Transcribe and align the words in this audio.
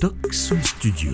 toc 0.00 0.14
son 0.30 0.56
studio. 0.62 1.12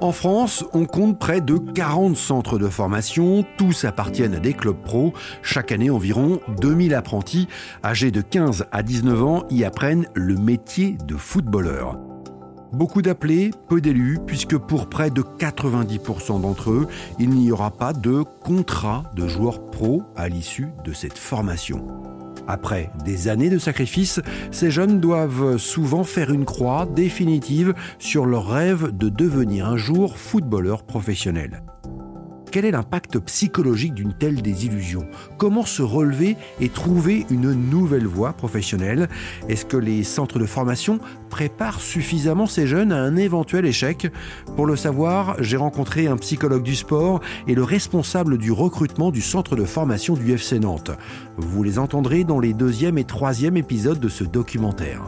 En 0.00 0.12
France, 0.12 0.64
on 0.74 0.86
compte 0.86 1.18
près 1.18 1.40
de 1.40 1.56
40 1.56 2.16
centres 2.16 2.58
de 2.58 2.68
formation, 2.68 3.44
tous 3.56 3.84
appartiennent 3.84 4.34
à 4.34 4.38
des 4.38 4.52
clubs 4.52 4.80
pro. 4.80 5.12
Chaque 5.42 5.72
année, 5.72 5.90
environ 5.90 6.40
2000 6.60 6.94
apprentis 6.94 7.48
âgés 7.84 8.12
de 8.12 8.20
15 8.20 8.66
à 8.70 8.82
19 8.84 9.24
ans 9.24 9.44
y 9.50 9.64
apprennent 9.64 10.06
le 10.14 10.36
métier 10.36 10.96
de 11.04 11.16
footballeur. 11.16 11.98
Beaucoup 12.72 13.02
d'appelés, 13.02 13.50
peu 13.68 13.80
d'élus, 13.80 14.18
puisque 14.24 14.56
pour 14.56 14.88
près 14.88 15.10
de 15.10 15.22
90% 15.22 16.42
d'entre 16.42 16.70
eux, 16.70 16.86
il 17.18 17.30
n'y 17.30 17.50
aura 17.50 17.72
pas 17.72 17.92
de 17.92 18.22
contrat 18.44 19.04
de 19.16 19.26
joueur 19.26 19.70
pro 19.70 20.02
à 20.14 20.28
l'issue 20.28 20.68
de 20.84 20.92
cette 20.92 21.18
formation. 21.18 21.86
Après 22.48 22.90
des 23.04 23.28
années 23.28 23.50
de 23.50 23.58
sacrifices, 23.58 24.20
ces 24.50 24.70
jeunes 24.70 25.00
doivent 25.00 25.58
souvent 25.58 26.02
faire 26.02 26.32
une 26.32 26.46
croix 26.46 26.86
définitive 26.86 27.74
sur 27.98 28.24
leur 28.24 28.48
rêve 28.48 28.96
de 28.96 29.10
devenir 29.10 29.66
un 29.66 29.76
jour 29.76 30.16
footballeur 30.16 30.82
professionnel. 30.82 31.62
Quel 32.50 32.64
est 32.64 32.70
l'impact 32.70 33.18
psychologique 33.18 33.92
d'une 33.92 34.14
telle 34.14 34.40
désillusion? 34.40 35.06
Comment 35.36 35.66
se 35.66 35.82
relever 35.82 36.36
et 36.60 36.70
trouver 36.70 37.26
une 37.30 37.52
nouvelle 37.52 38.06
voie 38.06 38.32
professionnelle? 38.32 39.08
Est-ce 39.48 39.66
que 39.66 39.76
les 39.76 40.02
centres 40.02 40.38
de 40.38 40.46
formation 40.46 40.98
préparent 41.28 41.80
suffisamment 41.80 42.46
ces 42.46 42.66
jeunes 42.66 42.90
à 42.90 43.02
un 43.02 43.16
éventuel 43.16 43.66
échec? 43.66 44.10
Pour 44.56 44.64
le 44.64 44.76
savoir, 44.76 45.36
j'ai 45.40 45.58
rencontré 45.58 46.06
un 46.06 46.16
psychologue 46.16 46.62
du 46.62 46.74
sport 46.74 47.20
et 47.46 47.54
le 47.54 47.64
responsable 47.64 48.38
du 48.38 48.50
recrutement 48.50 49.10
du 49.10 49.20
centre 49.20 49.54
de 49.54 49.64
formation 49.64 50.14
du 50.14 50.32
FC 50.32 50.58
Nantes. 50.58 50.92
Vous 51.36 51.62
les 51.62 51.78
entendrez 51.78 52.24
dans 52.24 52.40
les 52.40 52.54
deuxième 52.54 52.96
et 52.96 53.04
troisième 53.04 53.58
épisodes 53.58 54.00
de 54.00 54.08
ce 54.08 54.24
documentaire. 54.24 55.02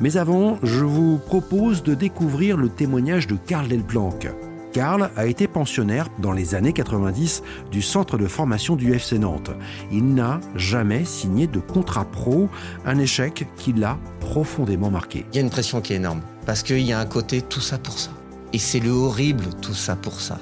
Mais 0.00 0.16
avant, 0.16 0.58
je 0.62 0.84
vous 0.84 1.18
propose 1.18 1.82
de 1.82 1.94
découvrir 1.94 2.56
le 2.56 2.70
témoignage 2.70 3.26
de 3.26 3.36
Karl 3.36 3.68
Delplanque. 3.68 4.28
Karl 4.76 5.08
a 5.16 5.24
été 5.24 5.48
pensionnaire 5.48 6.10
dans 6.18 6.32
les 6.32 6.54
années 6.54 6.74
90 6.74 7.42
du 7.70 7.80
centre 7.80 8.18
de 8.18 8.26
formation 8.26 8.76
du 8.76 8.92
FC 8.92 9.18
Nantes. 9.18 9.50
Il 9.90 10.12
n'a 10.12 10.38
jamais 10.54 11.06
signé 11.06 11.46
de 11.46 11.60
contrat 11.60 12.04
pro, 12.04 12.50
un 12.84 12.98
échec 12.98 13.46
qui 13.56 13.72
l'a 13.72 13.96
profondément 14.20 14.90
marqué. 14.90 15.24
Il 15.32 15.36
y 15.36 15.38
a 15.38 15.40
une 15.40 15.48
pression 15.48 15.80
qui 15.80 15.94
est 15.94 15.96
énorme 15.96 16.20
parce 16.44 16.62
qu'il 16.62 16.80
y 16.80 16.92
a 16.92 17.00
un 17.00 17.06
côté 17.06 17.40
tout 17.40 17.62
ça 17.62 17.78
pour 17.78 17.98
ça. 17.98 18.10
Et 18.52 18.58
c'est 18.58 18.80
le 18.80 18.90
horrible 18.90 19.44
tout 19.62 19.72
ça 19.72 19.96
pour 19.96 20.20
ça. 20.20 20.38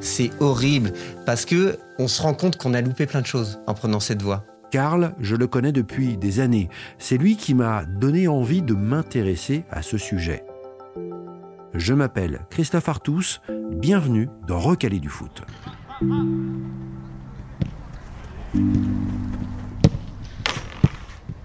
C'est 0.00 0.30
horrible 0.38 0.92
parce 1.26 1.44
que 1.44 1.76
on 1.98 2.06
se 2.06 2.22
rend 2.22 2.34
compte 2.34 2.58
qu'on 2.58 2.74
a 2.74 2.80
loupé 2.82 3.06
plein 3.06 3.20
de 3.20 3.26
choses 3.26 3.58
en 3.66 3.74
prenant 3.74 3.98
cette 3.98 4.22
voie. 4.22 4.44
Karl, 4.70 5.12
je 5.18 5.34
le 5.34 5.48
connais 5.48 5.72
depuis 5.72 6.16
des 6.16 6.38
années. 6.38 6.68
C'est 7.00 7.18
lui 7.18 7.36
qui 7.36 7.52
m'a 7.54 7.84
donné 7.84 8.28
envie 8.28 8.62
de 8.62 8.74
m'intéresser 8.74 9.64
à 9.72 9.82
ce 9.82 9.98
sujet. 9.98 10.44
Je 11.74 11.94
m'appelle 11.94 12.40
Christophe 12.50 12.88
Artous, 12.88 13.40
bienvenue 13.80 14.28
dans 14.46 14.58
Recaler 14.58 15.00
du 15.00 15.08
foot. 15.08 15.42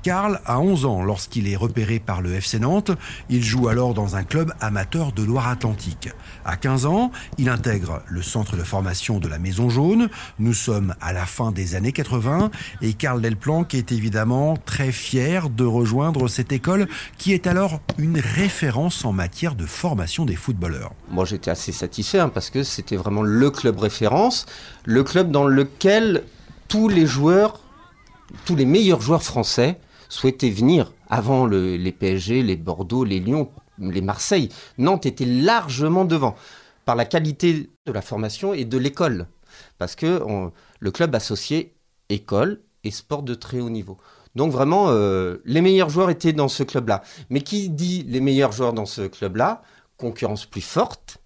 Karl 0.08 0.40
a 0.46 0.62
11 0.62 0.86
ans 0.86 1.04
lorsqu'il 1.04 1.50
est 1.50 1.58
repéré 1.58 2.00
par 2.00 2.22
le 2.22 2.34
FC 2.36 2.60
Nantes. 2.60 2.92
Il 3.30 3.44
joue 3.44 3.68
alors 3.68 3.94
dans 3.94 4.16
un 4.16 4.24
club 4.24 4.54
amateur 4.62 5.12
de 5.12 5.22
Loire-Atlantique. 5.22 6.08
À 6.46 6.56
15 6.56 6.86
ans, 6.86 7.12
il 7.38 7.50
intègre 7.50 8.02
le 8.08 8.22
centre 8.22 8.56
de 8.56 8.64
formation 8.64 9.20
de 9.20 9.28
la 9.28 9.38
Maison 9.38 9.70
Jaune. 9.70 10.08
Nous 10.40 10.54
sommes 10.54 10.96
à 11.02 11.12
la 11.12 11.26
fin 11.26 11.52
des 11.52 11.76
années 11.76 11.92
80 11.92 12.52
et 12.82 12.94
Karl 12.94 13.20
Delplanque 13.20 13.74
est 13.74 13.92
évidemment 13.92 14.56
très 14.56 14.94
fier 14.94 15.50
de 15.50 15.66
rejoindre 15.66 16.30
cette 16.30 16.54
école 16.54 16.88
qui 17.18 17.34
est 17.34 17.46
alors 17.46 17.82
une 17.98 18.22
référence 18.22 19.04
en 19.04 19.12
matière 19.12 19.56
de 19.56 19.66
formation 19.66 20.24
des 20.24 20.38
footballeurs. 20.38 20.94
Moi 21.12 21.26
j'étais 21.26 21.52
assez 21.52 21.74
satisfait 21.74 22.20
hein, 22.20 22.30
parce 22.30 22.50
que 22.50 22.64
c'était 22.64 22.96
vraiment 22.96 23.24
le 23.24 23.52
club 23.52 23.78
référence, 23.78 24.46
le 24.86 25.04
club 25.04 25.32
dans 25.32 25.48
lequel 25.48 26.24
tous 26.70 26.88
les 26.88 27.06
joueurs, 27.06 27.60
tous 28.46 28.56
les 28.56 28.66
meilleurs 28.66 29.02
joueurs 29.02 29.24
français 29.24 29.78
souhaitaient 30.10 30.50
venir 30.50 30.94
avant 31.10 31.46
les 31.46 31.92
PSG, 31.92 32.44
les 32.44 32.56
Bordeaux, 32.56 33.04
les 33.04 33.20
Lyon, 33.20 33.50
les 33.80 34.02
Marseille. 34.02 34.50
Nantes 34.78 35.06
était 35.06 35.26
largement 35.26 36.06
devant 36.06 36.36
par 36.86 36.96
la 36.96 37.06
qualité 37.06 37.70
de 37.86 37.92
la 37.92 38.02
formation 38.02 38.54
et 38.54 38.66
de 38.66 38.78
l'école. 38.78 39.28
Parce 39.78 39.96
que 39.96 40.22
le 40.80 40.92
club 40.92 41.16
associait 41.16 41.74
école 42.10 42.62
et 42.84 42.92
sport 42.92 43.24
de 43.24 43.34
très 43.34 43.60
haut 43.60 43.70
niveau. 43.70 43.98
Donc 44.36 44.52
vraiment, 44.52 44.90
euh, 44.90 45.38
les 45.46 45.62
meilleurs 45.62 45.90
joueurs 45.90 46.12
étaient 46.12 46.34
dans 46.34 46.48
ce 46.48 46.62
club-là. 46.64 47.02
Mais 47.30 47.42
qui 47.42 47.70
dit 47.70 48.04
les 48.04 48.22
meilleurs 48.22 48.52
joueurs 48.52 48.74
dans 48.74 48.86
ce 48.86 49.02
club-là? 49.02 49.64
Concurrence 49.98 50.46
plus 50.46 50.62
forte. 50.62 51.18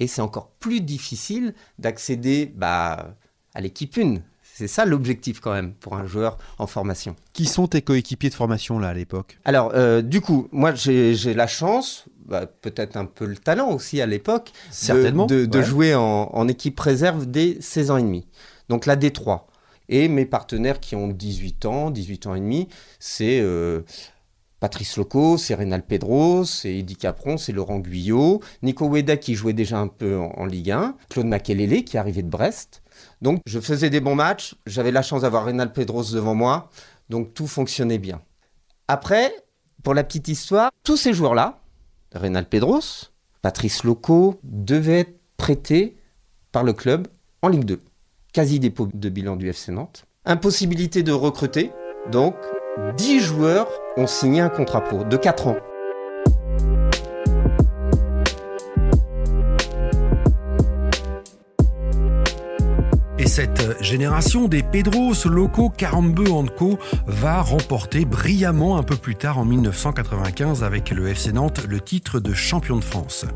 Et 0.00 0.06
c'est 0.06 0.22
encore 0.22 0.48
plus 0.58 0.80
difficile 0.80 1.54
d'accéder 1.78 2.52
bah, 2.54 3.14
à 3.54 3.60
l'équipe 3.60 3.98
1. 3.98 4.16
C'est 4.58 4.68
ça 4.68 4.86
l'objectif 4.86 5.40
quand 5.40 5.52
même 5.52 5.74
pour 5.74 5.96
un 5.96 6.06
joueur 6.06 6.38
en 6.58 6.66
formation. 6.66 7.14
Qui 7.34 7.44
sont 7.44 7.66
tes 7.66 7.82
coéquipiers 7.82 8.30
de 8.30 8.34
formation 8.34 8.78
là 8.78 8.88
à 8.88 8.94
l'époque? 8.94 9.38
Alors 9.44 9.72
euh, 9.74 10.00
du 10.00 10.22
coup, 10.22 10.48
moi 10.50 10.72
j'ai 10.74 11.34
la 11.34 11.46
chance, 11.46 12.06
bah, 12.24 12.46
peut-être 12.46 12.96
un 12.96 13.04
peu 13.04 13.26
le 13.26 13.36
talent 13.36 13.70
aussi 13.70 14.00
à 14.00 14.06
l'époque, 14.06 14.52
de, 14.88 15.44
de, 15.44 15.62
jouer 15.62 15.94
en, 15.94 16.48
équipe 16.48 16.80
réserve 16.80 17.26
dès 17.26 17.58
16 17.60 17.90
ans 17.90 17.96
et 17.98 18.02
demi. 18.02 18.26
Donc 18.70 18.86
la 18.86 18.96
D3. 18.96 19.42
Et 19.90 20.08
mes 20.08 20.24
partenaires 20.24 20.80
qui 20.80 20.96
ont 20.96 21.08
18 21.08 21.66
ans, 21.66 21.90
18 21.90 22.26
ans 22.26 22.34
et 22.34 22.40
demi, 22.40 22.68
c'est 22.98 23.40
euh, 23.40 23.82
Patrice 24.60 24.96
Loco, 24.96 25.36
c'est 25.36 25.54
Rénal 25.54 25.84
Pedro, 25.84 26.46
c'est 26.46 26.78
Eddie 26.78 26.96
Capron, 26.96 27.36
c'est 27.36 27.52
Laurent 27.52 27.78
Guyot, 27.78 28.40
Nico 28.62 28.88
Weda 28.88 29.18
qui 29.18 29.34
jouait 29.34 29.52
déjà 29.52 29.78
un 29.78 29.88
peu 29.88 30.16
en, 30.16 30.32
en 30.34 30.46
Ligue 30.46 30.70
1, 30.70 30.96
Claude 31.10 31.26
Makelele 31.26 31.84
qui 31.84 31.98
arrivait 31.98 32.22
de 32.22 32.30
Brest, 32.30 32.82
donc 33.22 33.40
je 33.46 33.60
faisais 33.60 33.90
des 33.90 34.00
bons 34.00 34.14
matchs, 34.14 34.54
j'avais 34.66 34.92
la 34.92 35.02
chance 35.02 35.22
d'avoir 35.22 35.44
Reynald 35.44 35.72
Pedros 35.72 36.12
devant 36.12 36.34
moi, 36.34 36.70
donc 37.08 37.34
tout 37.34 37.46
fonctionnait 37.46 37.98
bien. 37.98 38.20
Après, 38.88 39.32
pour 39.82 39.94
la 39.94 40.04
petite 40.04 40.28
histoire, 40.28 40.70
tous 40.84 40.96
ces 40.96 41.12
joueurs-là, 41.12 41.60
Reynald 42.14 42.48
Pedros, 42.48 43.10
Patrice 43.42 43.84
Loco, 43.84 44.40
devaient 44.42 45.00
être 45.00 45.18
prêtés 45.36 45.96
par 46.52 46.64
le 46.64 46.72
club 46.72 47.08
en 47.42 47.48
Ligue 47.48 47.64
2. 47.64 47.80
Quasi 48.32 48.60
dépôt 48.60 48.88
de 48.92 49.08
bilan 49.08 49.36
du 49.36 49.48
FC 49.48 49.72
Nantes. 49.72 50.04
Impossibilité 50.24 51.02
de 51.02 51.12
recruter, 51.12 51.70
donc 52.10 52.34
10 52.96 53.20
joueurs 53.20 53.68
ont 53.96 54.06
signé 54.06 54.40
un 54.40 54.48
contrat 54.48 54.82
de 55.04 55.16
4 55.16 55.46
ans. 55.48 55.56
Cette 63.36 63.82
génération 63.82 64.48
des 64.48 64.62
Pedros 64.62 65.26
Loco 65.26 65.68
Carambe 65.68 66.18
Co 66.56 66.78
va 67.06 67.42
remporter 67.42 68.06
brillamment 68.06 68.78
un 68.78 68.82
peu 68.82 68.96
plus 68.96 69.14
tard 69.14 69.36
en 69.36 69.44
1995 69.44 70.64
avec 70.64 70.90
le 70.90 71.06
FC 71.08 71.34
Nantes 71.34 71.60
le 71.68 71.82
titre 71.82 72.18
de 72.18 72.32
champion 72.32 72.76
de 72.76 72.84
France. 72.84 73.26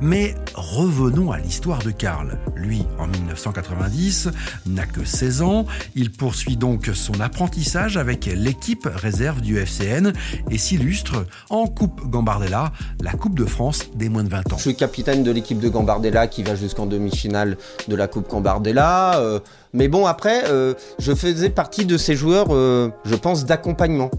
Mais 0.00 0.36
revenons 0.54 1.32
à 1.32 1.40
l'histoire 1.40 1.82
de 1.82 1.90
Karl. 1.90 2.38
Lui, 2.54 2.86
en 3.00 3.08
1990, 3.08 4.28
n'a 4.66 4.86
que 4.86 5.04
16 5.04 5.42
ans. 5.42 5.66
Il 5.96 6.12
poursuit 6.12 6.56
donc 6.56 6.92
son 6.94 7.18
apprentissage 7.18 7.96
avec 7.96 8.26
l'équipe 8.26 8.88
réserve 8.88 9.40
du 9.40 9.58
FCN 9.58 10.12
et 10.52 10.58
s'illustre 10.58 11.26
en 11.50 11.66
Coupe 11.66 12.08
Gambardella, 12.08 12.72
la 13.02 13.10
Coupe 13.10 13.36
de 13.36 13.44
France 13.44 13.90
des 13.96 14.08
moins 14.08 14.22
de 14.22 14.28
20 14.28 14.52
ans. 14.52 14.56
Je 14.56 14.62
suis 14.62 14.76
capitaine 14.76 15.24
de 15.24 15.32
l'équipe 15.32 15.58
de 15.58 15.68
Gambardella 15.68 16.28
qui 16.28 16.44
va 16.44 16.54
jusqu'en 16.54 16.86
demi-finale 16.86 17.56
de 17.88 17.96
la 17.96 18.06
Coupe 18.06 18.30
Gambardella. 18.30 19.18
Euh, 19.18 19.40
mais 19.72 19.88
bon, 19.88 20.06
après, 20.06 20.44
euh, 20.46 20.74
je 20.98 21.14
faisais 21.14 21.50
partie 21.50 21.84
de 21.84 21.96
ces 21.96 22.16
joueurs, 22.16 22.48
euh, 22.50 22.90
je 23.04 23.14
pense, 23.14 23.44
d'accompagnement. 23.44 24.10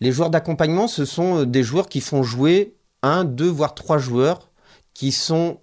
Les 0.00 0.12
joueurs 0.12 0.30
d'accompagnement, 0.30 0.88
ce 0.88 1.04
sont 1.04 1.40
euh, 1.40 1.46
des 1.46 1.62
joueurs 1.62 1.88
qui 1.88 2.00
font 2.00 2.22
jouer 2.22 2.74
un, 3.02 3.24
deux, 3.24 3.48
voire 3.48 3.74
trois 3.74 3.98
joueurs 3.98 4.50
qui 4.94 5.12
sont 5.12 5.58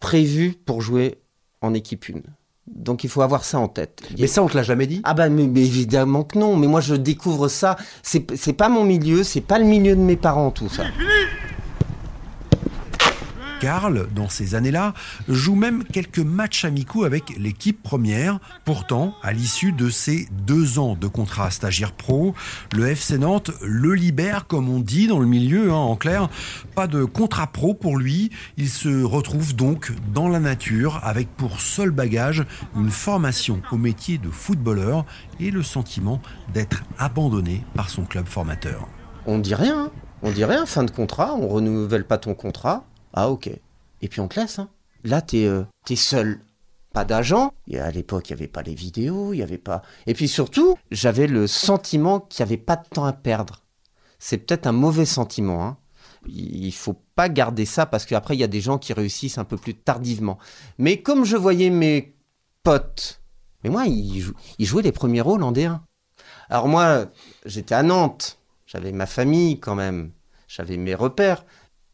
prévus 0.00 0.54
pour 0.64 0.82
jouer 0.82 1.18
en 1.60 1.74
équipe 1.74 2.06
1. 2.14 2.20
Donc 2.66 3.02
il 3.02 3.10
faut 3.10 3.22
avoir 3.22 3.44
ça 3.44 3.58
en 3.58 3.68
tête. 3.68 4.02
Mais 4.18 4.26
ça, 4.26 4.42
on 4.42 4.48
te 4.48 4.56
l'a 4.56 4.62
jamais 4.62 4.86
dit? 4.86 5.00
Ah 5.04 5.14
bah 5.14 5.28
mais, 5.28 5.44
évidemment 5.44 6.22
que 6.22 6.38
non. 6.38 6.56
Mais 6.56 6.66
moi, 6.66 6.80
je 6.80 6.94
découvre 6.94 7.48
ça. 7.48 7.76
C'est 8.02 8.52
pas 8.52 8.68
mon 8.68 8.84
milieu, 8.84 9.24
c'est 9.24 9.40
pas 9.40 9.58
le 9.58 9.64
milieu 9.64 9.96
de 9.96 10.00
mes 10.00 10.16
parents, 10.16 10.50
tout 10.50 10.68
ça. 10.68 10.84
Karl, 13.60 14.08
dans 14.14 14.28
ces 14.28 14.54
années-là, 14.54 14.94
joue 15.28 15.56
même 15.56 15.84
quelques 15.84 16.18
matchs 16.18 16.64
amicaux 16.64 17.04
avec 17.04 17.36
l'équipe 17.38 17.82
première. 17.82 18.38
Pourtant, 18.64 19.14
à 19.22 19.32
l'issue 19.32 19.72
de 19.72 19.90
ces 19.90 20.28
deux 20.46 20.78
ans 20.78 20.94
de 20.94 21.08
contrat 21.08 21.50
stagiaire 21.50 21.92
pro, 21.92 22.34
le 22.74 22.86
FC 22.88 23.18
Nantes 23.18 23.50
le 23.62 23.94
libère, 23.94 24.46
comme 24.46 24.68
on 24.68 24.78
dit 24.78 25.08
dans 25.08 25.18
le 25.18 25.26
milieu, 25.26 25.70
hein, 25.70 25.76
en 25.76 25.96
clair. 25.96 26.28
Pas 26.74 26.86
de 26.86 27.04
contrat 27.04 27.48
pro 27.48 27.74
pour 27.74 27.96
lui. 27.96 28.30
Il 28.56 28.68
se 28.68 29.02
retrouve 29.02 29.56
donc 29.56 29.92
dans 30.14 30.28
la 30.28 30.40
nature 30.40 31.00
avec 31.02 31.28
pour 31.36 31.60
seul 31.60 31.90
bagage 31.90 32.44
une 32.76 32.90
formation 32.90 33.60
au 33.72 33.76
métier 33.76 34.18
de 34.18 34.30
footballeur 34.30 35.04
et 35.40 35.50
le 35.50 35.62
sentiment 35.62 36.20
d'être 36.54 36.82
abandonné 36.98 37.64
par 37.74 37.90
son 37.90 38.04
club 38.04 38.26
formateur. 38.26 38.88
On 39.26 39.38
dit 39.38 39.54
rien. 39.54 39.86
Hein 39.86 39.90
On 40.22 40.30
dit 40.30 40.44
rien, 40.44 40.64
fin 40.64 40.84
de 40.84 40.90
contrat, 40.90 41.34
on 41.34 41.48
renouvelle 41.48 42.04
pas 42.04 42.18
ton 42.18 42.34
contrat. 42.34 42.84
Ah 43.14 43.30
ok. 43.30 43.50
Et 44.00 44.08
puis 44.08 44.20
on 44.20 44.28
te 44.28 44.38
laisse. 44.38 44.58
Hein. 44.58 44.68
Là, 45.04 45.22
t'es 45.22 45.44
euh, 45.44 45.64
es 45.88 45.96
seul. 45.96 46.40
Pas 46.92 47.04
d'agent. 47.04 47.52
À 47.74 47.90
l'époque, 47.90 48.28
il 48.28 48.34
n'y 48.34 48.40
avait 48.40 48.48
pas 48.48 48.62
les 48.62 48.74
vidéos, 48.74 49.32
il 49.32 49.38
n'y 49.38 49.42
avait 49.42 49.58
pas. 49.58 49.82
Et 50.06 50.14
puis 50.14 50.28
surtout, 50.28 50.76
j'avais 50.90 51.26
le 51.26 51.46
sentiment 51.46 52.20
qu'il 52.20 52.44
n'y 52.44 52.48
avait 52.48 52.62
pas 52.62 52.76
de 52.76 52.88
temps 52.88 53.04
à 53.04 53.12
perdre. 53.12 53.62
C'est 54.18 54.38
peut-être 54.38 54.66
un 54.66 54.72
mauvais 54.72 55.04
sentiment. 55.04 55.64
Hein. 55.64 55.76
Il 56.26 56.72
faut 56.72 56.96
pas 57.14 57.28
garder 57.28 57.66
ça 57.66 57.86
parce 57.86 58.04
qu'après, 58.06 58.34
il 58.34 58.40
y 58.40 58.44
a 58.44 58.48
des 58.48 58.60
gens 58.60 58.78
qui 58.78 58.92
réussissent 58.92 59.38
un 59.38 59.44
peu 59.44 59.56
plus 59.56 59.74
tardivement. 59.74 60.38
Mais 60.78 61.00
comme 61.02 61.24
je 61.24 61.36
voyais 61.36 61.70
mes 61.70 62.14
potes, 62.62 63.20
mais 63.62 63.70
moi, 63.70 63.86
ils, 63.86 64.32
jouaient 64.58 64.82
les 64.82 64.92
premiers 64.92 65.20
rôles 65.20 65.42
en 65.42 65.52
D1. 65.52 65.80
Alors 66.48 66.68
moi, 66.68 67.06
j'étais 67.44 67.74
à 67.74 67.82
Nantes, 67.82 68.38
j'avais 68.66 68.92
ma 68.92 69.06
famille 69.06 69.60
quand 69.60 69.74
même, 69.74 70.12
j'avais 70.46 70.76
mes 70.76 70.94
repères. 70.94 71.44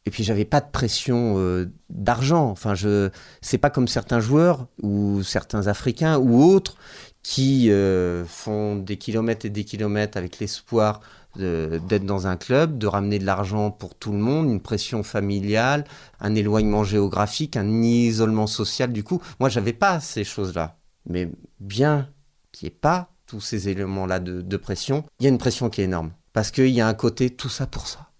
Et 0.06 0.10
puis 0.10 0.22
j'avais 0.22 0.44
pas 0.44 0.60
de 0.60 0.70
pression 0.70 1.36
euh, 1.38 1.72
d'argent. 1.88 2.50
Enfin, 2.50 2.74
je, 2.74 3.10
c'est 3.40 3.58
pas 3.58 3.70
comme 3.70 3.88
certains 3.88 4.20
joueurs 4.20 4.66
ou 4.82 5.22
certains 5.22 5.66
Africains 5.66 6.18
ou 6.18 6.42
autres 6.42 6.76
qui 7.22 7.70
euh, 7.70 8.24
font 8.26 8.76
des 8.76 8.98
kilomètres 8.98 9.46
et 9.46 9.50
des 9.50 9.64
kilomètres 9.64 10.18
avec 10.18 10.38
l'espoir 10.38 11.00
d'être 11.36 12.04
dans 12.04 12.28
un 12.28 12.36
club, 12.36 12.78
de 12.78 12.86
ramener 12.86 13.18
de 13.18 13.26
l'argent 13.26 13.72
pour 13.72 13.96
tout 13.96 14.12
le 14.12 14.18
monde, 14.18 14.48
une 14.48 14.60
pression 14.60 15.02
familiale, 15.02 15.84
un 16.20 16.34
éloignement 16.36 16.84
géographique, 16.84 17.56
un 17.56 17.82
isolement 17.82 18.46
social. 18.46 18.92
Du 18.92 19.02
coup, 19.02 19.20
moi, 19.40 19.48
j'avais 19.48 19.72
pas 19.72 19.98
ces 19.98 20.22
choses-là. 20.22 20.78
Mais 21.08 21.28
bien 21.58 22.08
qu'il 22.52 22.68
n'y 22.68 22.74
ait 22.74 22.78
pas 22.78 23.10
tous 23.26 23.40
ces 23.40 23.68
éléments-là 23.68 24.20
de, 24.20 24.42
de 24.42 24.56
pression, 24.56 25.02
il 25.18 25.24
y 25.24 25.26
a 25.26 25.30
une 25.30 25.38
pression 25.38 25.70
qui 25.70 25.80
est 25.80 25.84
énorme. 25.84 26.12
Parce 26.32 26.52
qu'il 26.52 26.68
y 26.68 26.80
a 26.80 26.86
un 26.86 26.94
côté 26.94 27.30
tout 27.30 27.48
ça 27.48 27.66
pour 27.66 27.88
ça. 27.88 28.10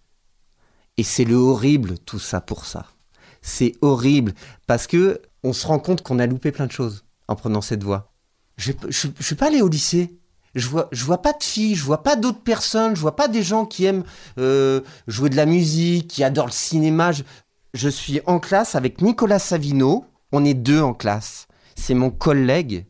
Et 0.97 1.03
c'est 1.03 1.25
le 1.25 1.37
horrible, 1.37 1.99
tout 1.99 2.19
ça 2.19 2.41
pour 2.41 2.67
ça. 2.67 2.87
C'est 3.43 3.75
horrible 3.83 4.33
parce 4.67 4.87
que 4.87 5.21
on 5.43 5.53
se 5.53 5.67
rend 5.67 5.79
compte 5.79 6.03
qu'on 6.03 6.19
a 6.19 6.27
loupé 6.27 6.53
plein 6.53 6.67
de 6.67 6.73
choses 6.73 7.05
en 7.29 7.37
prenant 7.37 7.61
cette 7.61 7.83
voie. 7.83 8.13
Je, 8.57 8.73
je, 8.89 9.09
suis 9.21 9.35
pas 9.35 9.49
allé 9.49 9.61
au 9.61 9.69
lycée. 9.69 10.19
Je 10.55 10.69
vois, 10.69 10.89
je 10.93 11.05
vois 11.05 11.21
pas 11.21 11.33
de 11.33 11.43
filles, 11.43 11.75
je 11.75 11.83
vois 11.83 12.05
pas 12.05 12.15
d'autres 12.15 12.43
personnes, 12.43 12.95
je 12.95 13.01
vois 13.01 13.17
pas 13.17 13.27
des 13.27 13.43
gens 13.43 13.67
qui 13.67 13.85
aiment 13.85 14.05
euh, 14.39 14.81
jouer 15.09 15.29
de 15.29 15.37
la 15.37 15.47
musique, 15.47 16.09
qui 16.09 16.23
adorent 16.23 16.47
le 16.47 16.53
cinéma. 16.53 17.11
Je, 17.11 17.25
je 17.75 17.89
suis 17.89 18.21
en 18.27 18.39
classe 18.39 18.77
avec 18.77 19.01
Nicolas 19.01 19.41
Savino. 19.41 20.07
On 20.31 20.45
est 20.45 20.55
deux 20.55 20.81
en 20.81 20.95
classe. 20.95 21.49
C'est 21.75 21.95
mon 21.95 22.11
collègue. 22.11 22.87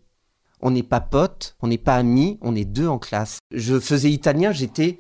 On 0.61 0.71
n'est 0.71 0.83
pas 0.83 1.01
potes, 1.01 1.57
on 1.61 1.69
n'est 1.69 1.79
pas 1.79 1.97
amis, 1.97 2.39
on 2.41 2.55
est 2.55 2.65
deux 2.65 2.89
en 2.89 2.99
classe. 2.99 3.39
Je 3.51 3.79
faisais 3.81 4.11
italien, 4.11 4.53
j'étais 4.53 4.99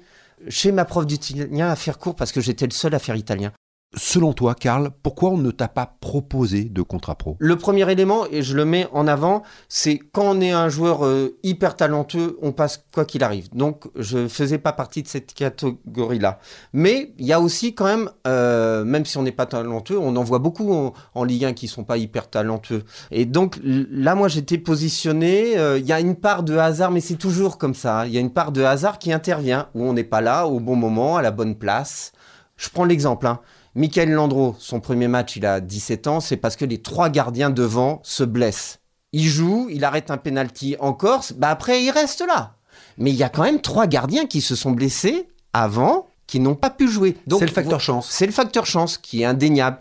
chez 0.48 0.72
ma 0.72 0.84
prof 0.84 1.06
d'italien 1.06 1.68
à 1.68 1.76
faire 1.76 1.98
cours 1.98 2.16
parce 2.16 2.32
que 2.32 2.40
j'étais 2.40 2.66
le 2.66 2.72
seul 2.72 2.94
à 2.94 2.98
faire 2.98 3.16
italien. 3.16 3.52
Selon 3.96 4.32
toi, 4.32 4.54
Karl, 4.54 4.90
pourquoi 5.02 5.30
on 5.30 5.38
ne 5.38 5.52
t'a 5.52 5.68
pas 5.68 5.94
proposé 6.00 6.64
de 6.64 6.82
contrat 6.82 7.14
pro? 7.14 7.36
Le 7.38 7.56
premier 7.56 7.90
élément, 7.90 8.26
et 8.30 8.42
je 8.42 8.56
le 8.56 8.64
mets 8.64 8.88
en 8.92 9.06
avant, 9.06 9.42
c'est 9.68 9.98
quand 9.98 10.24
on 10.24 10.40
est 10.40 10.50
un 10.50 10.68
joueur 10.68 11.04
euh, 11.04 11.38
hyper 11.44 11.76
talentueux, 11.76 12.36
on 12.42 12.52
passe 12.52 12.84
quoi 12.92 13.04
qu'il 13.04 13.22
arrive. 13.22 13.48
Donc, 13.54 13.84
je 13.94 14.18
ne 14.18 14.28
faisais 14.28 14.58
pas 14.58 14.72
partie 14.72 15.02
de 15.02 15.08
cette 15.08 15.32
catégorie-là. 15.32 16.40
Mais 16.72 17.12
il 17.18 17.26
y 17.26 17.32
a 17.32 17.40
aussi 17.40 17.74
quand 17.74 17.84
même, 17.84 18.10
euh, 18.26 18.84
même 18.84 19.04
si 19.04 19.16
on 19.16 19.22
n'est 19.22 19.32
pas 19.32 19.46
talentueux, 19.46 19.98
on 19.98 20.16
en 20.16 20.24
voit 20.24 20.40
beaucoup 20.40 20.92
en, 21.14 21.24
Ligue 21.24 21.44
1 21.44 21.52
qui 21.52 21.68
sont 21.68 21.84
pas 21.84 21.96
hyper 21.96 22.28
talentueux. 22.28 22.82
Et 23.10 23.26
donc, 23.26 23.58
là, 23.62 24.14
moi, 24.14 24.28
j'étais 24.28 24.58
positionné. 24.58 25.56
Euh, 25.56 25.78
il 25.78 25.86
y 25.86 25.92
a 25.92 26.00
une 26.00 26.16
part 26.16 26.42
de 26.42 26.56
hasard, 26.56 26.90
mais 26.90 27.00
c'est 27.00 27.14
toujours 27.14 27.58
comme 27.58 27.74
ça. 27.74 28.00
Hein. 28.00 28.06
Il 28.06 28.12
y 28.12 28.18
a 28.18 28.20
une 28.20 28.32
part 28.32 28.50
de 28.50 28.62
hasard 28.62 28.98
qui 28.98 29.12
intervient, 29.12 29.68
où 29.74 29.84
on 29.84 29.92
n'est 29.92 30.04
pas 30.04 30.20
là 30.20 30.46
au 30.46 30.58
bon 30.58 30.76
moment, 30.76 31.16
à 31.16 31.22
la 31.22 31.30
bonne 31.30 31.54
place. 31.54 32.12
Je 32.56 32.68
prends 32.68 32.84
l'exemple. 32.84 33.26
Hein. 33.26 33.40
Michael 33.76 34.12
Landreau, 34.12 34.54
son 34.60 34.78
premier 34.78 35.08
match, 35.08 35.34
il 35.34 35.44
a 35.44 35.60
17 35.60 36.06
ans, 36.06 36.20
c'est 36.20 36.36
parce 36.36 36.54
que 36.54 36.64
les 36.64 36.78
trois 36.78 37.08
gardiens 37.08 37.50
devant 37.50 38.00
se 38.04 38.22
blessent. 38.22 38.78
Il 39.12 39.24
joue, 39.24 39.68
il 39.70 39.84
arrête 39.84 40.12
un 40.12 40.16
penalty 40.16 40.76
en 40.78 40.92
Corse, 40.92 41.32
bah 41.32 41.50
après 41.50 41.82
il 41.82 41.90
reste 41.90 42.24
là. 42.24 42.54
Mais 42.98 43.10
il 43.10 43.16
y 43.16 43.24
a 43.24 43.28
quand 43.28 43.42
même 43.42 43.60
trois 43.60 43.88
gardiens 43.88 44.26
qui 44.26 44.40
se 44.40 44.54
sont 44.54 44.70
blessés 44.70 45.28
avant, 45.52 46.06
qui 46.28 46.38
n'ont 46.38 46.54
pas 46.54 46.70
pu 46.70 46.88
jouer. 46.88 47.16
C'est 47.28 47.46
le 47.46 47.52
facteur 47.52 47.80
chance. 47.80 48.08
C'est 48.10 48.26
le 48.26 48.32
facteur 48.32 48.64
chance 48.64 48.96
qui 48.96 49.22
est 49.22 49.24
indéniable 49.24 49.78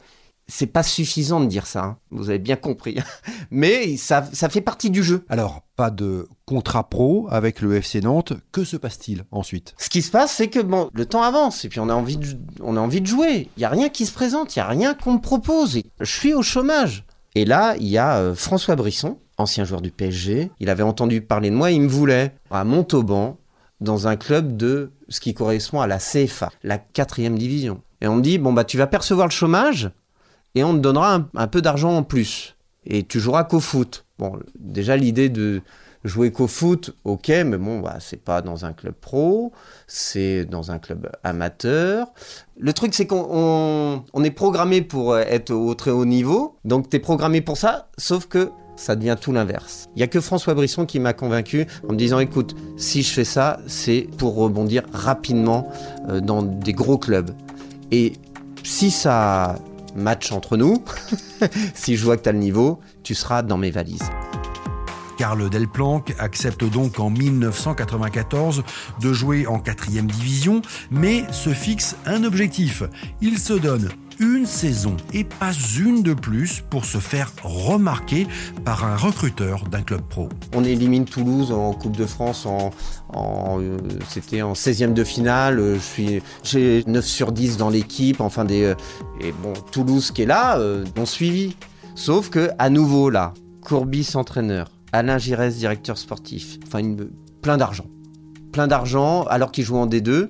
c'est 0.47 0.67
pas 0.67 0.83
suffisant 0.83 1.39
de 1.39 1.45
dire 1.45 1.67
ça, 1.67 1.83
hein. 1.83 1.97
vous 2.11 2.29
avez 2.29 2.39
bien 2.39 2.55
compris. 2.55 2.97
Mais 3.51 3.97
ça, 3.97 4.27
ça, 4.33 4.49
fait 4.49 4.61
partie 4.61 4.89
du 4.89 5.03
jeu. 5.03 5.25
Alors, 5.29 5.61
pas 5.75 5.89
de 5.89 6.27
contrat 6.45 6.89
pro 6.89 7.27
avec 7.29 7.61
le 7.61 7.75
FC 7.75 8.01
Nantes, 8.01 8.33
que 8.51 8.63
se 8.63 8.77
passe-t-il 8.77 9.23
ensuite? 9.31 9.73
Ce 9.77 9.89
qui 9.89 10.01
se 10.01 10.11
passe, 10.11 10.33
c'est 10.33 10.49
que 10.49 10.59
bon, 10.59 10.89
le 10.93 11.05
temps 11.05 11.23
avance 11.23 11.65
et 11.65 11.69
puis 11.69 11.79
on 11.79 11.89
a 11.89 11.93
envie 11.93 12.17
de, 12.17 12.27
on 12.61 12.77
a 12.77 12.79
envie 12.79 13.01
de 13.01 13.07
jouer. 13.07 13.49
Il 13.57 13.61
y 13.61 13.65
a 13.65 13.69
rien 13.69 13.89
qui 13.89 14.05
se 14.05 14.13
présente, 14.13 14.55
il 14.55 14.59
y 14.59 14.61
a 14.61 14.67
rien 14.67 14.93
qu'on 14.93 15.13
me 15.13 15.21
propose. 15.21 15.79
je 15.99 16.05
suis 16.05 16.33
au 16.33 16.41
chômage. 16.41 17.05
Et 17.35 17.45
là, 17.45 17.75
il 17.79 17.87
y 17.87 17.97
a 17.97 18.17
euh, 18.17 18.35
François 18.35 18.75
Brisson, 18.75 19.17
ancien 19.37 19.63
joueur 19.63 19.81
du 19.81 19.91
PSG. 19.91 20.51
Il 20.59 20.69
avait 20.69 20.83
entendu 20.83 21.21
parler 21.21 21.49
de 21.49 21.55
moi, 21.55 21.71
il 21.71 21.81
me 21.81 21.87
voulait 21.87 22.35
à 22.51 22.63
Montauban, 22.63 23.37
dans 23.81 24.07
un 24.07 24.15
club 24.15 24.55
de 24.55 24.91
ce 25.09 25.19
qui 25.19 25.33
correspond 25.33 25.81
à 25.81 25.87
la 25.87 25.97
CFA, 25.97 26.51
la 26.63 26.77
quatrième 26.77 27.37
division. 27.37 27.81
Et 28.01 28.07
on 28.07 28.15
me 28.15 28.21
dit, 28.21 28.37
bon, 28.37 28.53
bah, 28.53 28.63
tu 28.63 28.77
vas 28.77 28.87
percevoir 28.87 29.27
le 29.27 29.31
chômage, 29.31 29.91
et 30.55 30.63
on 30.63 30.73
te 30.73 30.79
donnera 30.79 31.21
un, 31.35 31.47
peu 31.47 31.61
d'argent 31.61 31.95
en 31.97 32.03
plus. 32.03 32.55
Et 32.85 33.03
tu 33.03 33.19
joueras 33.19 33.43
qu'au 33.43 33.59
foot. 33.59 34.05
Bon, 34.19 34.39
déjà 34.55 34.97
l'idée 34.97 35.29
de 35.29 35.61
jouer 36.03 36.31
qu'au 36.31 36.47
foot, 36.47 36.95
ok, 37.05 37.29
mais 37.29 37.57
bon, 37.57 37.79
bah, 37.79 37.97
c'est 37.99 38.21
pas 38.21 38.41
dans 38.41 38.65
un 38.65 38.73
club 38.73 38.93
pro, 38.93 39.53
c'est 39.87 40.45
dans 40.45 40.71
un 40.71 40.79
club 40.79 41.09
amateur. 41.23 42.07
Le 42.59 42.73
truc, 42.73 42.93
c'est 42.93 43.07
qu'on 43.07 44.03
on, 44.13 44.23
est 44.23 44.31
programmé 44.31 44.81
pour 44.81 45.17
être 45.17 45.51
au 45.51 45.73
très 45.75 45.91
haut 45.91 46.05
niveau, 46.05 46.57
donc 46.65 46.89
tu 46.89 46.97
es 46.97 46.99
programmé 46.99 47.41
pour 47.41 47.57
ça, 47.57 47.89
sauf 47.97 48.27
que 48.27 48.51
ça 48.75 48.95
devient 48.95 49.15
tout 49.19 49.31
l'inverse. 49.31 49.87
Il 49.95 49.99
y 49.99 50.03
a 50.03 50.07
que 50.07 50.19
François 50.19 50.53
Brisson 50.55 50.85
qui 50.85 50.99
m'a 50.99 51.13
convaincu 51.13 51.67
en 51.87 51.93
me 51.93 51.97
disant 51.97 52.19
écoute, 52.19 52.55
si 52.75 53.03
je 53.03 53.13
fais 53.13 53.23
ça, 53.23 53.59
c'est 53.67 54.07
pour 54.17 54.35
rebondir 54.35 54.83
rapidement 54.91 55.69
euh, 56.09 56.19
dans 56.19 56.41
des 56.41 56.73
gros 56.73 56.97
clubs. 56.97 57.31
Et 57.91 58.13
si 58.63 58.91
ça 58.91 59.55
match 59.95 60.31
entre 60.31 60.57
nous. 60.57 60.83
si 61.73 61.97
je 61.97 62.03
vois 62.03 62.17
que 62.17 62.23
tu 62.23 62.29
as 62.29 62.33
le 62.33 62.39
niveau, 62.39 62.79
tu 63.03 63.15
seras 63.15 63.41
dans 63.41 63.57
mes 63.57 63.71
valises. 63.71 64.09
Karl 65.17 65.49
Delplanque 65.49 66.13
accepte 66.19 66.63
donc 66.63 66.99
en 66.99 67.09
1994 67.09 68.63
de 68.99 69.13
jouer 69.13 69.47
en 69.47 69.59
quatrième 69.59 70.07
division, 70.07 70.61
mais 70.91 71.23
se 71.31 71.51
fixe 71.51 71.95
un 72.05 72.23
objectif. 72.23 72.83
Il 73.21 73.37
se 73.37 73.53
donne 73.53 73.89
une 74.19 74.45
saison 74.45 74.95
et 75.13 75.23
pas 75.23 75.51
une 75.77 76.03
de 76.03 76.13
plus 76.13 76.61
pour 76.69 76.85
se 76.85 76.97
faire 76.97 77.31
remarquer 77.43 78.27
par 78.65 78.85
un 78.85 78.95
recruteur 78.95 79.65
d'un 79.69 79.81
club 79.81 80.01
pro. 80.01 80.29
On 80.53 80.63
élimine 80.63 81.05
Toulouse 81.05 81.51
en 81.51 81.73
Coupe 81.73 81.97
de 81.97 82.05
France 82.05 82.45
en, 82.45 82.71
euh, 83.59 83.77
c'était 84.07 84.41
en 84.41 84.53
16e 84.53 84.93
de 84.93 85.03
finale, 85.03 85.75
je 85.75 85.79
suis 85.79 86.21
j'ai 86.43 86.83
9 86.87 87.05
sur 87.05 87.31
10 87.31 87.57
dans 87.57 87.69
l'équipe, 87.69 88.21
enfin 88.21 88.45
des 88.45 88.63
euh, 88.63 88.75
et 89.21 89.33
Toulouse 89.71 90.11
qui 90.11 90.23
est 90.23 90.27
là, 90.27 90.57
euh, 90.57 90.85
ont 90.97 91.05
suivi. 91.05 91.55
Sauf 91.95 92.29
que 92.29 92.49
à 92.59 92.69
nouveau 92.69 93.09
là, 93.09 93.33
Courbis 93.61 94.11
entraîneur, 94.15 94.71
Alain 94.91 95.17
Giresse 95.17 95.57
directeur 95.57 95.97
sportif, 95.97 96.57
enfin 96.65 96.81
plein 97.41 97.57
d'argent. 97.57 97.85
Plein 98.53 98.67
d'argent 98.67 99.23
alors 99.23 99.51
qu'il 99.51 99.65
joue 99.65 99.75
en 99.75 99.87
D2 99.87 100.29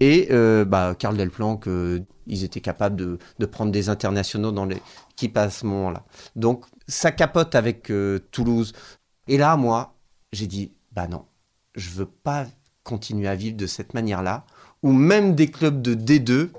et 0.00 0.28
euh, 0.30 0.64
bah, 0.64 0.94
Karl 0.96 1.16
Delplanque, 1.16 1.68
ils 2.26 2.44
étaient 2.44 2.60
capables 2.60 3.18
de, 3.38 3.46
prendre 3.46 3.72
des 3.72 3.88
internationaux 3.88 4.52
dans 4.52 4.64
l'équipe 4.64 5.36
à 5.36 5.50
ce 5.50 5.66
moment-là. 5.66 6.04
Donc 6.36 6.64
ça 6.86 7.12
capote 7.12 7.54
avec 7.54 7.90
euh, 7.90 8.20
Toulouse. 8.30 8.72
Et 9.28 9.38
là, 9.38 9.56
moi, 9.56 9.94
j'ai 10.32 10.46
dit, 10.46 10.72
bah 10.92 11.08
non, 11.08 11.24
je 11.74 11.90
veux 11.90 12.06
pas 12.06 12.46
continuer 12.84 13.28
à 13.28 13.34
vivre 13.34 13.56
de 13.56 13.66
cette 13.66 13.94
manière-là, 13.94 14.44
où 14.82 14.92
même 14.92 15.34
des 15.34 15.48
clubs 15.50 15.80
de 15.80 15.94
D2 15.94 16.50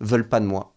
veulent 0.00 0.28
pas 0.28 0.40
de 0.40 0.46
moi. 0.46 0.74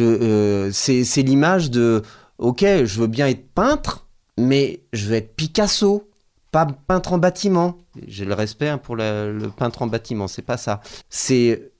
Euh, 0.00 0.70
c'est 0.72 1.22
l'image 1.22 1.70
de, 1.70 2.02
ok, 2.38 2.60
je 2.60 3.00
veux 3.00 3.06
bien 3.06 3.28
être 3.28 3.48
peintre, 3.54 4.06
mais 4.38 4.82
je 4.92 5.06
veux 5.06 5.14
être 5.14 5.34
Picasso 5.34 6.08
pas 6.56 6.66
peintre 6.86 7.12
en 7.12 7.18
bâtiment. 7.18 7.76
J'ai 8.06 8.24
le 8.24 8.32
respect 8.32 8.68
hein, 8.68 8.78
pour 8.78 8.96
le, 8.96 9.48
peintre 9.54 9.82
en 9.82 9.88
bâtiment, 9.88 10.26
c'est 10.26 10.40
pas 10.40 10.56
ça. 10.56 10.80
C'est 11.10 11.70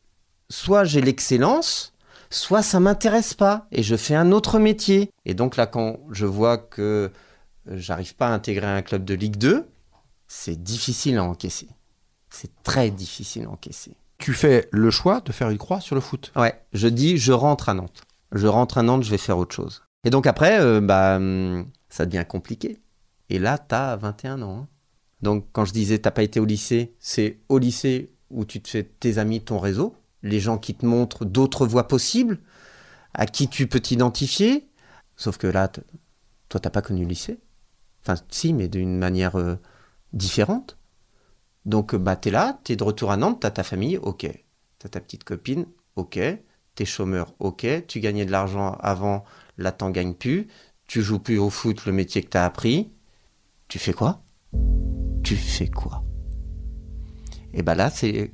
soit 0.50 0.84
j'ai 0.84 1.00
l'excellence, 1.00 1.94
soit 2.28 2.62
ça 2.62 2.78
m'intéresse 2.78 3.32
pas 3.32 3.66
et 3.72 3.82
je 3.82 3.96
fais 3.96 4.14
un 4.14 4.32
autre 4.32 4.58
métier. 4.58 5.10
Et 5.24 5.32
donc 5.32 5.56
là, 5.56 5.66
quand 5.66 6.00
je 6.10 6.26
vois 6.26 6.58
que 6.58 7.10
j'arrive 7.66 8.14
pas 8.16 8.28
à 8.28 8.32
intégrer 8.32 8.66
un 8.66 8.82
club 8.82 9.06
de 9.06 9.14
Ligue 9.14 9.38
2, 9.38 9.66
c'est 10.28 10.62
difficile 10.62 11.16
à 11.16 11.24
encaisser. 11.24 11.68
C'est 12.28 12.62
très 12.62 12.90
difficile 12.90 13.46
à 13.46 13.50
encaisser. 13.50 13.96
Tu 14.18 14.34
fais 14.34 14.68
le 14.72 14.90
choix 14.90 15.22
de 15.22 15.32
faire 15.32 15.48
une 15.48 15.56
croix 15.56 15.80
sur 15.80 15.94
le 15.94 16.02
foot? 16.02 16.32
Ouais, 16.36 16.54
je 16.74 16.88
dis 16.88 17.16
je 17.16 17.32
rentre 17.32 17.70
à 17.70 17.74
Nantes. 17.74 18.02
Je 18.32 18.46
rentre 18.46 18.76
à 18.76 18.82
Nantes, 18.82 19.04
je 19.04 19.10
vais 19.10 19.16
faire 19.16 19.38
autre 19.38 19.54
chose. 19.54 19.84
Et 20.04 20.10
donc 20.10 20.26
après, 20.26 20.60
euh, 20.60 20.82
bah, 20.82 21.16
hum, 21.16 21.66
ça 21.88 22.04
devient 22.04 22.26
compliqué. 22.28 22.78
Et 23.30 23.38
là, 23.38 23.58
tu 23.58 23.74
as 23.74 23.96
21 23.96 24.42
ans. 24.42 24.58
Hein. 24.58 24.68
Donc, 25.22 25.46
quand 25.52 25.64
je 25.64 25.72
disais 25.72 25.98
t'as 25.98 26.10
pas 26.10 26.22
été 26.22 26.40
au 26.40 26.44
lycée, 26.44 26.94
c'est 26.98 27.40
au 27.48 27.58
lycée 27.58 28.12
où 28.30 28.44
tu 28.44 28.60
te 28.60 28.68
fais 28.68 28.84
tes 28.84 29.18
amis, 29.18 29.40
ton 29.42 29.58
réseau. 29.58 29.94
les 30.22 30.40
gens 30.40 30.58
qui 30.58 30.74
te 30.74 30.84
montrent 30.84 31.24
d'autres 31.24 31.66
voies 31.66 31.86
possibles, 31.86 32.40
à 33.14 33.26
qui 33.26 33.48
tu 33.48 33.68
peux 33.68 33.80
t'identifier. 33.80 34.68
Sauf 35.16 35.38
que 35.38 35.46
là, 35.46 35.68
toi, 35.68 36.60
t'as 36.60 36.70
pas 36.70 36.82
connu 36.82 37.02
le 37.02 37.08
lycée. 37.08 37.38
Enfin, 38.02 38.20
si, 38.30 38.52
mais 38.52 38.68
d'une 38.68 38.98
manière 38.98 39.36
euh, 39.36 39.56
différente. 40.12 40.78
Donc, 41.64 41.94
bah, 41.94 42.18
es 42.24 42.30
là, 42.30 42.60
tu 42.64 42.72
es 42.72 42.76
de 42.76 42.84
retour 42.84 43.10
à 43.10 43.16
Nantes, 43.16 43.44
as 43.44 43.50
ta 43.50 43.62
famille, 43.62 43.98
ok. 43.98 44.26
T'as 44.78 44.88
ta 44.88 45.00
petite 45.00 45.24
copine, 45.24 45.66
ok. 45.96 46.18
T'es 46.74 46.84
chômeur, 46.84 47.34
ok. 47.38 47.66
Tu 47.86 48.00
gagnais 48.00 48.26
de 48.26 48.30
l'argent 48.30 48.76
avant, 48.80 49.24
là, 49.58 49.72
t'en 49.72 49.90
gagnes 49.90 50.14
plus. 50.14 50.48
Tu 50.86 51.02
joues 51.02 51.18
plus 51.18 51.38
au 51.38 51.50
foot, 51.50 51.86
le 51.86 51.92
métier 51.92 52.22
que 52.22 52.28
t'as 52.28 52.44
appris. 52.44 52.92
Tu 53.68 53.78
fais 53.78 53.92
quoi? 53.92 54.22
Tu 55.24 55.34
fais 55.34 55.66
quoi? 55.68 56.04
Et 57.52 57.62
bah 57.62 57.74
là, 57.74 57.90
c'est 57.90 58.32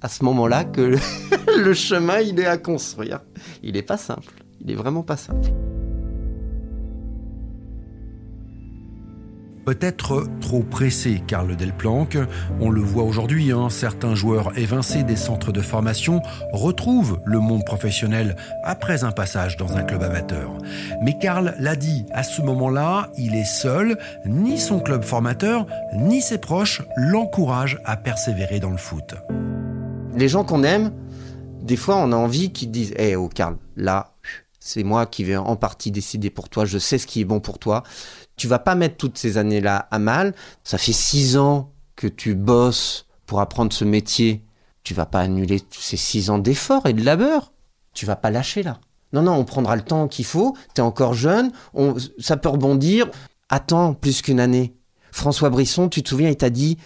à 0.00 0.08
ce 0.08 0.24
moment-là 0.24 0.64
que 0.64 0.96
le 1.58 1.74
chemin, 1.74 2.20
il 2.20 2.38
est 2.38 2.46
à 2.46 2.58
construire. 2.58 3.20
Il 3.62 3.72
n'est 3.72 3.82
pas 3.82 3.96
simple. 3.96 4.32
Il 4.60 4.70
est 4.70 4.74
vraiment 4.76 5.02
pas 5.02 5.16
simple. 5.16 5.48
Peut-être 9.68 10.26
trop 10.40 10.62
pressé, 10.62 11.22
Karl 11.26 11.54
Delplanque. 11.54 12.16
On 12.58 12.70
le 12.70 12.80
voit 12.80 13.02
aujourd'hui, 13.02 13.52
hein, 13.52 13.68
certains 13.68 14.14
joueurs 14.14 14.56
évincés 14.56 15.02
des 15.02 15.14
centres 15.14 15.52
de 15.52 15.60
formation 15.60 16.22
retrouvent 16.54 17.20
le 17.26 17.38
monde 17.38 17.66
professionnel 17.66 18.34
après 18.64 19.04
un 19.04 19.10
passage 19.10 19.58
dans 19.58 19.76
un 19.76 19.82
club 19.82 20.02
amateur. 20.02 20.56
Mais 21.02 21.18
Karl 21.18 21.54
l'a 21.58 21.76
dit, 21.76 22.06
à 22.12 22.22
ce 22.22 22.40
moment-là, 22.40 23.12
il 23.18 23.34
est 23.34 23.44
seul, 23.44 23.98
ni 24.24 24.58
son 24.58 24.80
club 24.80 25.02
formateur, 25.02 25.66
ni 25.92 26.22
ses 26.22 26.38
proches 26.38 26.80
l'encouragent 26.96 27.78
à 27.84 27.98
persévérer 27.98 28.60
dans 28.60 28.70
le 28.70 28.78
foot. 28.78 29.16
Les 30.16 30.28
gens 30.28 30.44
qu'on 30.44 30.62
aime, 30.62 30.92
des 31.60 31.76
fois 31.76 31.96
on 31.96 32.10
a 32.12 32.16
envie 32.16 32.52
qu'ils 32.52 32.70
disent 32.70 32.94
Hé, 32.96 33.16
oh 33.16 33.28
Karl, 33.28 33.58
là, 33.76 34.14
c'est 34.60 34.82
moi 34.82 35.04
qui 35.04 35.24
vais 35.24 35.36
en 35.36 35.56
partie 35.56 35.90
décider 35.90 36.30
pour 36.30 36.48
toi, 36.48 36.64
je 36.64 36.78
sais 36.78 36.96
ce 36.96 37.06
qui 37.06 37.20
est 37.20 37.26
bon 37.26 37.40
pour 37.40 37.58
toi. 37.58 37.82
Tu 38.38 38.46
vas 38.46 38.60
pas 38.60 38.74
mettre 38.74 38.96
toutes 38.96 39.18
ces 39.18 39.36
années-là 39.36 39.88
à 39.90 39.98
mal. 39.98 40.34
Ça 40.64 40.78
fait 40.78 40.92
six 40.92 41.36
ans 41.36 41.72
que 41.96 42.06
tu 42.06 42.34
bosses 42.34 43.06
pour 43.26 43.40
apprendre 43.40 43.72
ce 43.72 43.84
métier. 43.84 44.44
Tu 44.84 44.94
vas 44.94 45.06
pas 45.06 45.20
annuler 45.20 45.60
ces 45.70 45.96
six 45.96 46.30
ans 46.30 46.38
d'efforts 46.38 46.86
et 46.86 46.92
de 46.94 47.04
labeur. 47.04 47.52
Tu 47.92 48.06
vas 48.06 48.16
pas 48.16 48.30
lâcher 48.30 48.62
là. 48.62 48.78
Non, 49.12 49.22
non, 49.22 49.32
on 49.32 49.44
prendra 49.44 49.74
le 49.74 49.82
temps 49.82 50.06
qu'il 50.06 50.24
faut. 50.24 50.56
Tu 50.74 50.80
es 50.80 50.84
encore 50.84 51.14
jeune. 51.14 51.50
On, 51.74 51.96
ça 52.18 52.36
peut 52.36 52.48
rebondir. 52.48 53.10
Attends 53.48 53.92
plus 53.92 54.22
qu'une 54.22 54.40
année. 54.40 54.76
François 55.10 55.50
Brisson, 55.50 55.88
tu 55.88 56.02
te 56.02 56.08
souviens, 56.08 56.30
il 56.30 56.36
t'a 56.36 56.50
dit 56.50 56.78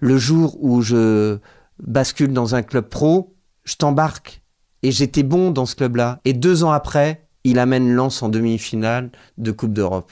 le 0.00 0.18
jour 0.18 0.56
où 0.60 0.82
je 0.82 1.38
bascule 1.78 2.32
dans 2.32 2.54
un 2.54 2.62
club 2.62 2.88
pro, 2.88 3.36
je 3.64 3.76
t'embarque. 3.76 4.42
Et 4.82 4.90
j'étais 4.90 5.22
bon 5.22 5.50
dans 5.50 5.66
ce 5.66 5.76
club-là. 5.76 6.20
Et 6.24 6.32
deux 6.32 6.64
ans 6.64 6.72
après, 6.72 7.28
il 7.44 7.58
amène 7.58 7.92
Lens 7.92 8.22
en 8.22 8.28
demi-finale 8.28 9.12
de 9.38 9.52
Coupe 9.52 9.72
d'Europe 9.72 10.10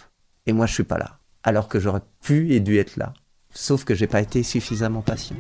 et 0.49 0.53
moi 0.53 0.67
je 0.67 0.75
suis 0.75 0.85
pas 0.85 0.99
là. 0.99 1.19
Alors 1.45 1.69
que 1.69 1.79
j'aurais 1.79 2.03
pu 2.23 2.53
et 2.53 2.61
dû 2.61 2.79
être 2.79 2.97
là. 2.97 3.13
Sauf 3.51 3.85
que 3.85 3.95
j'ai 3.95 4.07
pas 4.07 4.21
été 4.21 4.43
suffisamment 4.43 5.03
patient. 5.03 5.37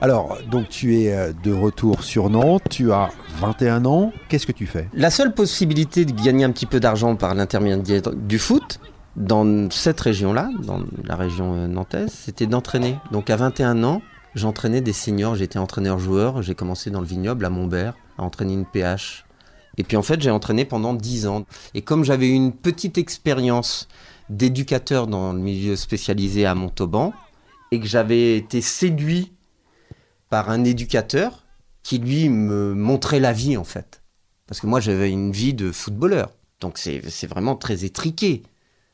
Alors, 0.00 0.38
donc 0.48 0.68
tu 0.68 1.00
es 1.00 1.12
euh, 1.12 1.32
de 1.42 1.52
retour 1.52 2.04
sur 2.04 2.30
Nantes, 2.30 2.62
tu 2.70 2.92
as 2.92 3.10
21 3.40 3.84
ans, 3.84 4.12
qu'est-ce 4.28 4.46
que 4.46 4.52
tu 4.52 4.66
fais? 4.66 4.88
La 4.94 5.10
seule 5.10 5.34
possibilité 5.34 6.04
de 6.04 6.12
gagner 6.12 6.44
un 6.44 6.52
petit 6.52 6.66
peu 6.66 6.78
d'argent 6.78 7.16
par 7.16 7.34
l'intermédiaire 7.34 8.02
du 8.14 8.38
foot, 8.38 8.78
dans 9.16 9.68
cette 9.70 10.00
région-là, 10.00 10.50
dans 10.62 10.80
la 11.04 11.16
région 11.16 11.54
euh, 11.54 11.66
nantaise, 11.66 12.12
c'était 12.12 12.46
d'entraîner. 12.46 12.96
Donc 13.10 13.28
à 13.28 13.36
21 13.36 13.82
ans, 13.82 14.00
j'entraînais 14.36 14.80
des 14.80 14.92
seniors, 14.92 15.34
j'étais 15.34 15.58
entraîneur-joueur, 15.58 16.42
j'ai 16.42 16.54
commencé 16.54 16.90
dans 16.90 17.00
le 17.00 17.06
vignoble 17.06 17.44
à 17.44 17.50
Montbert 17.50 17.94
à 18.18 18.22
entraîner 18.22 18.54
une 18.54 18.66
PH 18.66 19.24
et 19.78 19.84
puis 19.84 19.96
en 19.96 20.02
fait, 20.02 20.20
j'ai 20.20 20.30
entraîné 20.30 20.64
pendant 20.64 20.92
10 20.92 21.26
ans. 21.26 21.46
Et 21.74 21.82
comme 21.82 22.04
j'avais 22.04 22.28
une 22.28 22.52
petite 22.52 22.98
expérience 22.98 23.88
d'éducateur 24.28 25.06
dans 25.06 25.32
le 25.32 25.38
milieu 25.38 25.76
spécialisé 25.76 26.44
à 26.44 26.54
Montauban, 26.54 27.14
et 27.70 27.80
que 27.80 27.86
j'avais 27.86 28.36
été 28.36 28.60
séduit 28.60 29.32
par 30.30 30.50
un 30.50 30.64
éducateur 30.64 31.44
qui 31.82 31.98
lui 31.98 32.28
me 32.28 32.74
montrait 32.74 33.20
la 33.20 33.32
vie 33.32 33.56
en 33.56 33.64
fait. 33.64 34.02
Parce 34.46 34.60
que 34.60 34.66
moi 34.66 34.80
j'avais 34.80 35.10
une 35.10 35.32
vie 35.32 35.54
de 35.54 35.72
footballeur. 35.72 36.32
Donc 36.60 36.78
c'est 36.78 37.26
vraiment 37.26 37.56
très 37.56 37.84
étriqué, 37.84 38.42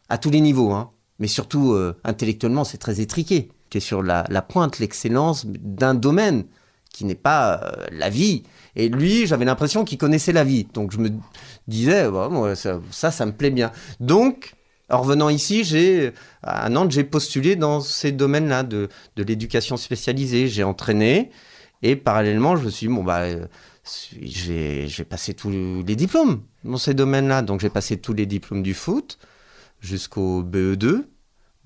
à 0.09 0.19
tous 0.19 0.31
les 0.31 0.41
niveaux. 0.41 0.73
Hein. 0.73 0.91
Mais 1.19 1.29
surtout 1.29 1.73
euh, 1.73 1.97
intellectuellement 2.05 2.65
c'est 2.65 2.79
très 2.79 3.01
étriqué. 3.01 3.51
Tu 3.71 3.79
es 3.79 3.81
sur 3.81 4.03
la, 4.03 4.27
la 4.29 4.43
pointe, 4.43 4.79
l'excellence 4.79 5.47
d'un 5.47 5.95
domaine 5.95 6.45
qui 6.93 7.05
n'est 7.05 7.15
pas 7.15 7.61
euh, 7.63 7.87
la 7.91 8.11
vie. 8.11 8.45
Et 8.77 8.89
lui, 8.89 9.27
j'avais 9.27 9.45
l'impression 9.45 9.85
qu'il 9.85 9.99
connaissait 9.99 10.33
la 10.33 10.45
vie. 10.45 10.67
Donc 10.73 10.93
je 10.93 10.99
me 10.99 11.11
disais, 11.69 12.07
ça, 12.91 13.11
ça, 13.11 13.27
me 13.27 13.33
plaît 13.33 13.51
bien. 13.51 13.71
Donc, 14.01 14.55
en 14.91 15.01
revenant 15.01 15.29
ici, 15.29 15.65
j'ai 15.65 16.13
à 16.43 16.69
Nantes, 16.69 16.91
j'ai 16.91 17.05
postulé 17.05 17.57
dans 17.57 17.81
ces 17.81 18.13
domaines-là 18.13 18.63
de, 18.63 18.89
de 19.17 19.23
l'éducation 19.23 19.77
spécialisée. 19.77 20.49
J'ai 20.49 20.65
entraîné 20.65 21.31
et 21.83 21.97
parallèlement, 21.97 22.57
je 22.57 22.65
me 22.65 22.71
suis 22.71 22.89
dit, 22.89 22.95
bon, 22.95 23.05
bah, 23.05 23.21
euh, 23.21 23.47
je, 24.21 24.53
vais, 24.53 24.89
je 24.89 24.99
vais 24.99 25.05
passer 25.05 25.35
tous 25.35 25.51
les 25.87 25.97
diplômes 25.97 26.43
dans 26.65 26.79
ces 26.79 26.95
domaines-là. 26.95 27.43
Donc 27.43 27.61
j'ai 27.61 27.69
passé 27.69 27.99
tous 27.99 28.15
les 28.15 28.27
diplômes 28.27 28.63
du 28.63 28.75
foot 28.75 29.19
jusqu'au 29.81 30.43
BE2. 30.43 31.05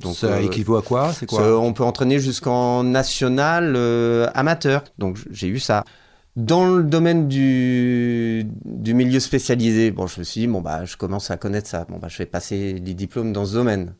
Donc, 0.00 0.16
ça 0.16 0.26
euh, 0.26 0.42
équivaut 0.42 0.76
à 0.76 0.82
quoi? 0.82 1.12
C'est 1.12 1.26
quoi? 1.26 1.60
On 1.60 1.72
peut 1.72 1.84
entraîner 1.84 2.18
jusqu'en 2.18 2.84
national 2.84 3.74
euh, 3.76 4.28
amateur. 4.34 4.84
Donc 4.98 5.18
j'ai 5.30 5.48
eu 5.48 5.58
ça. 5.58 5.84
Dans 6.38 6.66
le 6.66 6.84
domaine 6.84 7.26
du, 7.26 8.46
du 8.64 8.94
milieu 8.94 9.18
spécialisé, 9.18 9.90
bon, 9.90 10.06
je 10.06 10.20
me 10.20 10.24
suis 10.24 10.42
dit, 10.42 10.46
bon, 10.46 10.60
bah, 10.60 10.84
je 10.84 10.96
commence 10.96 11.32
à 11.32 11.36
connaître 11.36 11.66
ça. 11.66 11.84
Bon, 11.88 11.98
bah, 11.98 12.06
je 12.08 12.16
vais 12.16 12.26
passer 12.26 12.74
les 12.74 12.94
diplômes 12.94 13.32
dans 13.32 13.44
ce 13.44 13.54
domaine. 13.54 13.94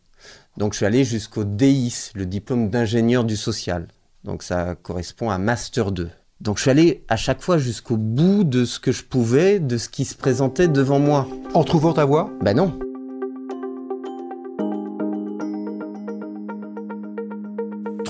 Donc, 0.57 0.73
je 0.73 0.77
suis 0.77 0.87
allé 0.87 1.03
jusqu'au 1.03 1.43
DIS, 1.43 2.13
le 2.15 2.27
diplôme 2.27 2.71
d'ingénieur 2.71 3.25
du 3.25 3.37
social. 3.37 3.89
Donc, 4.23 4.45
ça 4.45 4.77
correspond 4.77 5.31
à 5.31 5.39
Master 5.39 5.91
2. 5.91 6.11
Donc, 6.41 6.59
je 6.59 6.63
suis 6.63 6.71
allé 6.71 7.03
à 7.09 7.17
chaque 7.17 7.43
fois 7.43 7.59
jusqu'au 7.59 7.97
bout 7.97 8.45
de 8.45 8.65
ce 8.65 8.79
que 8.79 8.93
je 8.93 9.03
pouvais, 9.03 9.59
de 9.59 9.77
ce 9.77 9.89
qui 9.89 10.05
se 10.05 10.15
présentait 10.15 10.69
devant 10.69 11.01
moi. 11.01 11.27
En 11.55 11.65
trouvant 11.65 11.93
ta 11.93 12.05
voie 12.05 12.31
Ben 12.41 12.57
non. 12.57 12.79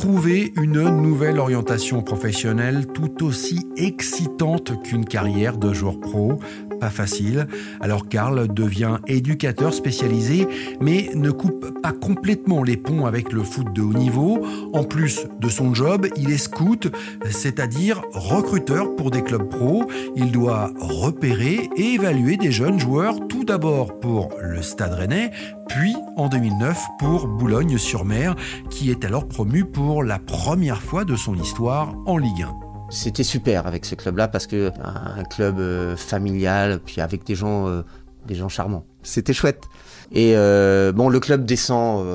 Trouver 0.08 0.54
une 0.56 0.88
nouvelle 1.02 1.38
orientation 1.38 2.00
professionnelle 2.00 2.86
tout 2.86 3.26
aussi 3.26 3.66
excitante 3.76 4.82
qu'une 4.82 5.04
carrière 5.04 5.58
de 5.58 5.74
joueur 5.74 6.00
pro. 6.00 6.38
Pas 6.80 6.88
facile. 6.88 7.46
Alors 7.80 8.08
Karl 8.08 8.48
devient 8.48 8.98
éducateur 9.06 9.74
spécialisé, 9.74 10.48
mais 10.80 11.10
ne 11.14 11.30
coupe 11.30 11.82
pas 11.82 11.92
complètement 11.92 12.62
les 12.62 12.78
ponts 12.78 13.04
avec 13.04 13.32
le 13.32 13.42
foot 13.42 13.66
de 13.74 13.82
haut 13.82 13.92
niveau. 13.92 14.46
En 14.72 14.84
plus 14.84 15.26
de 15.40 15.48
son 15.50 15.74
job, 15.74 16.06
il 16.16 16.30
est 16.30 16.38
scout, 16.38 16.90
c'est-à-dire 17.28 18.00
recruteur 18.12 18.96
pour 18.96 19.10
des 19.10 19.22
clubs 19.22 19.48
pro. 19.48 19.90
Il 20.16 20.30
doit 20.30 20.70
repérer 20.80 21.68
et 21.76 21.94
évaluer 21.94 22.38
des 22.38 22.52
jeunes 22.52 22.78
joueurs, 22.78 23.28
tout 23.28 23.44
d'abord 23.44 23.98
pour 24.00 24.30
le 24.40 24.62
Stade 24.62 24.94
Rennais, 24.94 25.32
puis 25.68 25.94
en 26.16 26.28
2009 26.28 26.78
pour 26.98 27.28
Boulogne-sur-Mer, 27.28 28.34
qui 28.70 28.90
est 28.90 29.04
alors 29.04 29.28
promu 29.28 29.64
pour 29.64 30.02
la 30.02 30.18
première 30.18 30.82
fois 30.82 31.04
de 31.04 31.14
son 31.14 31.34
histoire 31.34 31.94
en 32.06 32.16
Ligue 32.16 32.42
1. 32.42 32.54
C'était 32.90 33.22
super 33.22 33.66
avec 33.66 33.84
ce 33.84 33.94
club-là 33.94 34.28
parce 34.28 34.46
que 34.46 34.72
un 34.82 35.22
club 35.24 35.58
euh, 35.58 35.96
familial, 35.96 36.80
puis 36.84 37.00
avec 37.02 37.24
des 37.24 37.34
gens, 37.34 37.68
euh, 37.68 37.82
des 38.26 38.34
gens 38.34 38.48
charmants. 38.48 38.86
C'était 39.02 39.34
chouette. 39.34 39.64
Et 40.10 40.32
euh, 40.34 40.90
bon, 40.92 41.10
le 41.10 41.20
club 41.20 41.44
descend, 41.44 42.06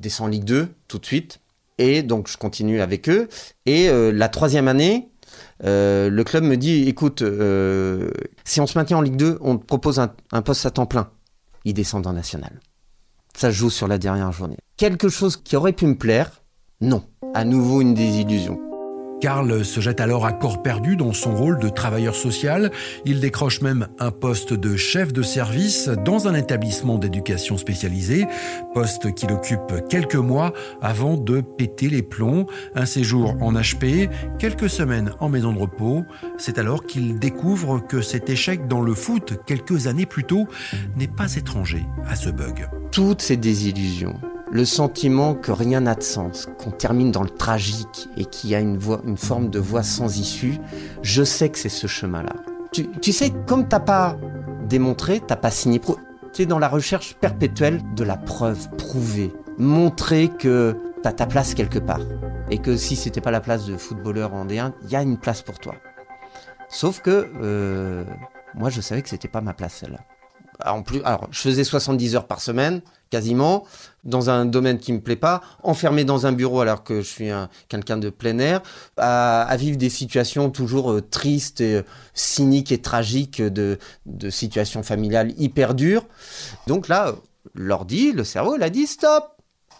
descend 0.00 0.28
en 0.28 0.30
Ligue 0.30 0.44
2 0.44 0.68
tout 0.86 0.98
de 0.98 1.06
suite. 1.06 1.40
Et 1.78 2.02
donc 2.02 2.28
je 2.28 2.36
continue 2.36 2.80
avec 2.80 3.08
eux. 3.08 3.28
Et 3.66 3.90
la 3.90 4.28
troisième 4.28 4.68
année, 4.68 5.10
le 5.60 6.22
club 6.22 6.44
me 6.44 6.56
dit, 6.56 6.88
écoute, 6.88 7.22
si 8.44 8.60
on 8.60 8.66
se 8.66 8.78
maintient 8.78 8.98
en 8.98 9.02
Ligue 9.02 9.16
2, 9.16 9.38
on 9.40 9.58
te 9.58 9.64
propose 9.64 9.98
un, 9.98 10.12
un 10.32 10.42
poste 10.42 10.64
à 10.66 10.70
temps 10.70 10.86
plein. 10.86 11.10
Ils 11.64 11.74
descendent 11.74 12.06
en 12.06 12.12
national. 12.12 12.60
Ça 13.36 13.50
joue 13.50 13.68
sur 13.68 13.86
la 13.86 13.98
dernière 13.98 14.32
journée. 14.32 14.56
Quelque 14.78 15.10
chose 15.10 15.36
qui 15.36 15.56
aurait 15.56 15.74
pu 15.74 15.86
me 15.86 15.94
plaire, 15.94 16.42
non. 16.80 17.04
À 17.34 17.44
nouveau 17.44 17.82
une 17.82 17.92
désillusion. 17.92 18.58
Karl 19.20 19.64
se 19.64 19.80
jette 19.80 20.00
alors 20.00 20.26
à 20.26 20.32
corps 20.32 20.62
perdu 20.62 20.96
dans 20.96 21.12
son 21.12 21.34
rôle 21.34 21.58
de 21.58 21.68
travailleur 21.68 22.14
social. 22.14 22.70
Il 23.04 23.20
décroche 23.20 23.60
même 23.60 23.88
un 23.98 24.10
poste 24.10 24.52
de 24.52 24.76
chef 24.76 25.12
de 25.12 25.22
service 25.22 25.88
dans 25.88 26.28
un 26.28 26.34
établissement 26.34 26.98
d'éducation 26.98 27.56
spécialisé, 27.56 28.26
poste 28.74 29.14
qu'il 29.14 29.32
occupe 29.32 29.88
quelques 29.88 30.16
mois 30.16 30.52
avant 30.82 31.16
de 31.16 31.40
péter 31.40 31.88
les 31.88 32.02
plombs. 32.02 32.46
Un 32.74 32.86
séjour 32.86 33.36
en 33.40 33.52
HP, 33.54 34.08
quelques 34.38 34.68
semaines 34.70 35.12
en 35.20 35.28
maison 35.28 35.52
de 35.52 35.58
repos. 35.58 36.04
C'est 36.38 36.58
alors 36.58 36.84
qu'il 36.84 37.18
découvre 37.18 37.78
que 37.78 38.02
cet 38.02 38.28
échec 38.28 38.68
dans 38.68 38.82
le 38.82 38.94
foot 38.94 39.40
quelques 39.46 39.86
années 39.86 40.06
plus 40.06 40.24
tôt 40.24 40.46
n'est 40.96 41.08
pas 41.08 41.34
étranger 41.34 41.84
à 42.06 42.16
ce 42.16 42.28
bug. 42.30 42.68
Toutes 42.92 43.22
ces 43.22 43.36
désillusions, 43.36 44.20
le 44.50 44.64
sentiment 44.64 45.34
que 45.34 45.52
rien 45.52 45.80
n'a 45.80 45.94
de 45.94 46.02
sens, 46.02 46.48
qu'on 46.58 46.70
termine 46.70 47.10
dans 47.10 47.22
le 47.22 47.30
tragique 47.30 48.08
et 48.16 48.24
qu'il 48.24 48.50
y 48.50 48.54
a 48.54 48.60
une, 48.60 48.78
une 49.04 49.16
forme 49.16 49.50
de 49.50 49.58
voie 49.58 49.82
sans 49.82 50.18
issue, 50.18 50.58
je 51.02 51.24
sais 51.24 51.48
que 51.48 51.58
c'est 51.58 51.68
ce 51.68 51.86
chemin-là. 51.86 52.34
Tu, 52.72 52.88
tu, 53.00 53.12
sais, 53.12 53.32
comme 53.46 53.68
t'as 53.68 53.80
pas 53.80 54.16
démontré, 54.68 55.20
t'as 55.26 55.36
pas 55.36 55.50
signé, 55.50 55.80
tu 56.32 56.42
es 56.42 56.46
dans 56.46 56.58
la 56.58 56.68
recherche 56.68 57.14
perpétuelle 57.14 57.80
de 57.94 58.04
la 58.04 58.16
preuve, 58.16 58.68
prouver, 58.76 59.32
montrer 59.58 60.28
que 60.28 60.76
t'as 61.02 61.12
ta 61.12 61.26
place 61.26 61.54
quelque 61.54 61.78
part. 61.78 62.00
Et 62.50 62.58
que 62.58 62.76
si 62.76 62.94
c'était 62.94 63.20
pas 63.20 63.30
la 63.30 63.40
place 63.40 63.66
de 63.66 63.76
footballeur 63.76 64.34
en 64.34 64.46
D1, 64.46 64.72
il 64.84 64.90
y 64.90 64.96
a 64.96 65.02
une 65.02 65.18
place 65.18 65.42
pour 65.42 65.58
toi. 65.58 65.74
Sauf 66.68 67.00
que 67.00 67.30
euh, 67.42 68.04
moi, 68.54 68.70
je 68.70 68.80
savais 68.80 69.02
que 69.02 69.08
c'était 69.08 69.28
pas 69.28 69.40
ma 69.40 69.52
place 69.52 69.74
celle-là. 69.74 70.00
En 70.64 70.82
plus, 70.82 71.02
alors, 71.04 71.28
je 71.30 71.40
faisais 71.40 71.64
70 71.64 72.16
heures 72.16 72.26
par 72.26 72.40
semaine, 72.40 72.80
quasiment, 73.10 73.64
dans 74.04 74.30
un 74.30 74.46
domaine 74.46 74.78
qui 74.78 74.92
me 74.92 75.00
plaît 75.00 75.16
pas, 75.16 75.42
enfermé 75.62 76.04
dans 76.04 76.26
un 76.26 76.32
bureau 76.32 76.60
alors 76.60 76.82
que 76.82 77.02
je 77.02 77.06
suis 77.06 77.28
quelqu'un 77.68 77.98
de 77.98 78.10
plein 78.10 78.38
air, 78.38 78.62
à, 78.96 79.54
vivre 79.58 79.76
des 79.76 79.90
situations 79.90 80.50
toujours 80.50 80.92
euh, 80.92 81.00
tristes, 81.02 81.60
et, 81.60 81.76
euh, 81.76 81.82
cyniques 82.14 82.72
et 82.72 82.80
tragiques 82.80 83.42
de, 83.42 83.78
situations 84.30 84.82
familiales 84.82 85.32
hyper 85.38 85.74
dures. 85.74 86.06
Donc 86.66 86.88
là, 86.88 87.14
l'ordi, 87.54 88.12
le 88.12 88.24
cerveau, 88.24 88.56
il 88.56 88.62
a 88.62 88.70
dit 88.70 88.86
stop, 88.86 89.24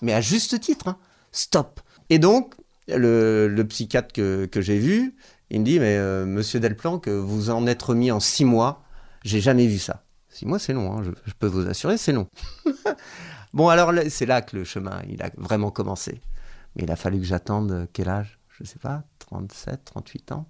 mais 0.02 0.12
à 0.12 0.20
juste 0.20 0.60
titre, 0.60 0.88
hein. 0.88 0.98
stop. 1.32 1.80
Et 2.10 2.18
donc, 2.18 2.54
le, 2.88 3.48
le 3.48 3.66
psychiatre 3.66 4.12
que, 4.12 4.46
que 4.46 4.60
j'ai 4.60 4.78
vu, 4.78 5.16
il 5.50 5.60
me 5.60 5.64
dit, 5.64 5.78
mais 5.78 5.96
euh, 5.96 6.26
monsieur 6.26 6.60
Delplanque, 6.60 7.08
vous 7.08 7.50
en 7.50 7.66
êtes 7.66 7.82
remis 7.82 8.10
en 8.10 8.20
six 8.20 8.44
mois, 8.44 8.82
j'ai 9.24 9.40
jamais 9.40 9.66
vu 9.66 9.78
ça. 9.78 10.05
Six 10.36 10.44
mois, 10.44 10.58
c'est 10.58 10.74
long, 10.74 10.92
hein, 10.92 11.02
je, 11.02 11.32
peux 11.38 11.46
vous 11.46 11.66
assurer, 11.66 11.96
c'est 11.96 12.12
long. 12.12 12.28
bon, 13.54 13.68
alors 13.68 13.90
c'est 14.10 14.26
là 14.26 14.42
que 14.42 14.54
le 14.54 14.64
chemin, 14.64 15.00
il 15.08 15.22
a 15.22 15.30
vraiment 15.38 15.70
commencé. 15.70 16.20
Mais 16.74 16.82
il 16.82 16.90
a 16.90 16.96
fallu 16.96 17.20
que 17.20 17.24
j'attende 17.24 17.72
euh, 17.72 17.86
quel 17.94 18.10
âge? 18.10 18.38
Je 18.50 18.62
ne 18.62 18.68
sais 18.68 18.78
pas, 18.78 19.04
37, 19.20 19.86
38 19.86 20.32
ans? 20.32 20.46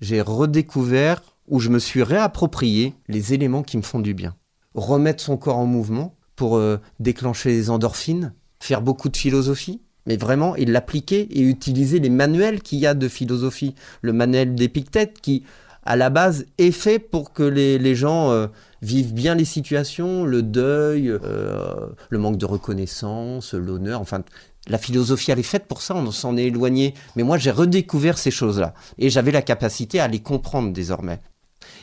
J'ai 0.00 0.20
redécouvert 0.20 1.22
ou 1.48 1.58
je 1.58 1.70
me 1.70 1.80
suis 1.80 2.04
réapproprié 2.04 2.94
les 3.08 3.34
éléments 3.34 3.64
qui 3.64 3.76
me 3.76 3.82
font 3.82 3.98
du 3.98 4.14
bien. 4.14 4.36
Remettre 4.74 5.24
son 5.24 5.36
corps 5.36 5.58
en 5.58 5.66
mouvement 5.66 6.14
pour 6.36 6.56
euh, 6.56 6.76
déclencher 7.00 7.48
les 7.48 7.68
endorphines, 7.68 8.32
faire 8.60 8.80
beaucoup 8.80 9.08
de 9.08 9.16
philosophie, 9.16 9.82
mais 10.06 10.16
vraiment, 10.16 10.54
il 10.54 10.70
l'appliquer 10.70 11.22
et 11.36 11.42
utiliser 11.42 11.98
les 11.98 12.10
manuels 12.10 12.62
qu'il 12.62 12.78
y 12.78 12.86
a 12.86 12.94
de 12.94 13.08
philosophie. 13.08 13.74
Le 14.02 14.12
manuel 14.12 14.54
d'Épictète 14.54 15.20
qui, 15.20 15.42
à 15.86 15.96
la 15.96 16.10
base, 16.10 16.46
est 16.58 16.72
fait 16.72 16.98
pour 16.98 17.32
que 17.32 17.42
les, 17.42 17.94
gens 17.94 18.30
euh, 18.30 18.48
vivent 18.82 19.14
bien 19.14 19.34
les 19.34 19.44
situations, 19.44 20.24
le 20.24 20.42
deuil, 20.42 21.08
euh, 21.08 21.86
le 22.10 22.18
manque 22.18 22.38
de 22.38 22.46
reconnaissance, 22.46 23.54
l'honneur, 23.54 24.00
enfin... 24.00 24.22
La 24.68 24.78
philosophie, 24.78 25.30
elle 25.30 25.38
est 25.38 25.44
faite 25.44 25.68
pour 25.68 25.80
ça, 25.80 25.94
on 25.94 26.10
s'en 26.10 26.36
est 26.36 26.46
éloigné. 26.46 26.94
Mais 27.14 27.22
moi, 27.22 27.38
j'ai 27.38 27.52
redécouvert 27.52 28.18
ces 28.18 28.32
choses-là. 28.32 28.74
Et 28.98 29.10
j'avais 29.10 29.30
la 29.30 29.40
capacité 29.40 30.00
à 30.00 30.08
les 30.08 30.18
comprendre 30.18 30.72
désormais. 30.72 31.20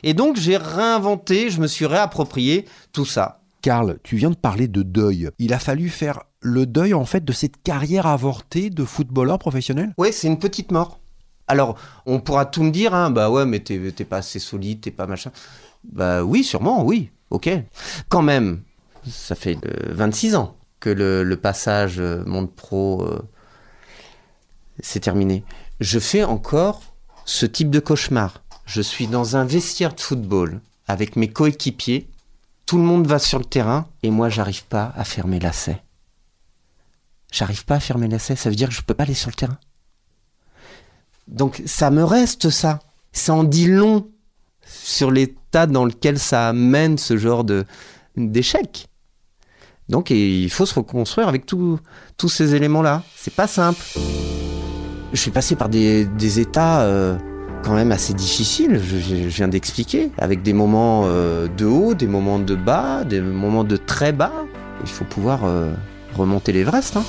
Et 0.04 0.14
donc, 0.14 0.36
j'ai 0.36 0.58
réinventé, 0.58 1.50
je 1.50 1.62
me 1.62 1.68
suis 1.68 1.86
réapproprié 1.86 2.66
tout 2.92 3.06
ça. 3.06 3.40
Karl, 3.62 4.00
tu 4.04 4.18
viens 4.18 4.32
de 4.32 4.36
parler 4.36 4.68
de 4.68 4.84
deuil. 4.84 5.30
Il 5.40 5.54
a 5.54 5.60
fallu 5.60 5.88
faire 5.88 6.20
le 6.44 6.66
deuil 6.66 6.94
en 6.94 7.06
fait 7.06 7.24
de 7.24 7.32
cette 7.32 7.64
carrière 7.64 8.06
avortée 8.06 8.70
de 8.70 8.84
footballeur 8.84 9.40
professionnel? 9.40 9.94
Oui, 9.98 10.10
c'est 10.12 10.28
une 10.28 10.40
petite 10.40 10.72
mort. 10.72 11.00
Alors, 11.48 11.78
on 12.06 12.20
pourra 12.20 12.46
tout 12.46 12.64
me 12.64 12.72
dire, 12.72 12.94
hein, 12.94 13.10
bah 13.10 13.30
ouais, 13.30 13.46
mais 13.46 13.60
t'es 13.60 14.06
pas 14.06 14.18
assez 14.18 14.40
solide, 14.40 14.82
t'es 14.82 14.92
pas 14.92 15.08
machin. 15.08 15.32
Bah 15.84 16.24
oui, 16.24 16.44
sûrement, 16.44 16.84
oui, 16.84 17.10
ok. 17.30 17.50
Quand 18.10 18.22
même, 18.22 18.62
ça 19.08 19.36
fait 19.36 19.58
26 19.90 20.36
euh, 20.36 20.38
ans 20.38 20.56
que 20.80 20.90
le, 20.90 21.36
passage 21.36 22.00
euh, 22.00 22.24
monde 22.26 22.52
pro 22.52 23.04
euh, 23.04 23.22
s'est 24.80 25.02
terminé. 25.02 25.44
Je 25.80 26.00
fais 26.00 26.24
encore 26.24 26.82
ce 27.26 27.46
type 27.46 27.70
de 27.70 27.80
cauchemar. 27.80 28.42
Je 28.66 28.82
suis 28.82 29.08
dans 29.08 29.36
un 29.36 29.46
vestiaire 29.46 29.94
de 29.94 30.00
football 30.00 30.62
avec 30.88 31.16
mes 31.16 31.30
coéquipiers. 31.30 32.08
Tout 32.66 32.78
le 32.78 32.84
monde 32.84 33.08
va 33.08 33.20
sur 33.20 33.40
le 33.40 33.46
terrain 33.46 33.88
et 34.04 34.10
moi, 34.10 34.30
j'arrive 34.30 34.66
pas 34.66 34.94
à 34.96 35.04
fermer 35.04 35.40
lacet 35.40 35.82
j'arrive 37.34 37.66
pas 37.66 37.76
à 37.76 37.80
fermer 37.80 38.08
l'essai, 38.08 38.36
ça 38.36 38.50
veut 38.50 38.56
dire 38.56 38.70
que 38.70 38.76
je 38.76 38.82
peux 38.82 38.94
pas 38.94 39.04
aller 39.04 39.14
sur 39.14 39.30
le 39.30 39.36
terrain. 39.36 39.58
Donc 41.28 41.62
ça 41.66 41.92
me 41.92 42.04
reste 42.04 42.50
ça. 42.50 42.80
Ça 43.12 43.34
en 43.34 43.44
dit 43.44 43.68
long 43.68 44.08
sur 44.66 45.12
l'état 45.12 45.68
dans 45.68 45.86
lequel 45.86 46.20
ça 46.20 46.54
mène 46.54 46.98
ce 46.98 47.18
genre 47.18 47.44
de 47.44 47.66
d'échec. 48.16 48.88
Donc 49.90 50.10
il 50.10 50.50
faut 50.50 50.66
se 50.66 50.76
reconstruire 50.76 51.28
avec 51.28 51.46
tous 51.46 51.80
ces 52.28 52.56
éléments-là. 52.56 53.04
C'est 53.16 53.34
pas 53.34 53.48
simple. 53.48 53.82
Je 55.14 55.20
suis 55.20 55.32
passé 55.32 55.56
par 55.56 55.70
des, 55.70 56.08
états 56.40 56.82
euh, 56.82 57.18
quand 57.64 57.76
même 57.76 57.92
assez 57.92 58.14
difficiles, 58.14 58.82
je, 58.82 59.16
viens 59.28 59.48
d'expliquer, 59.48 60.10
avec 60.18 60.42
des 60.42 60.54
moments 60.54 61.04
euh, 61.06 61.48
de 61.48 61.66
haut, 61.66 61.94
des 61.94 62.08
moments 62.08 62.40
de 62.40 62.56
bas, 62.56 63.04
des 63.04 63.22
moments 63.22 63.64
de 63.64 63.78
très 63.78 64.12
bas. 64.12 64.34
Il 64.82 64.90
faut 64.90 65.06
pouvoir 65.06 65.46
euh, 65.46 65.72
remonter 66.16 66.52
l'Everest. 66.52 66.98
Hein. 66.98 67.04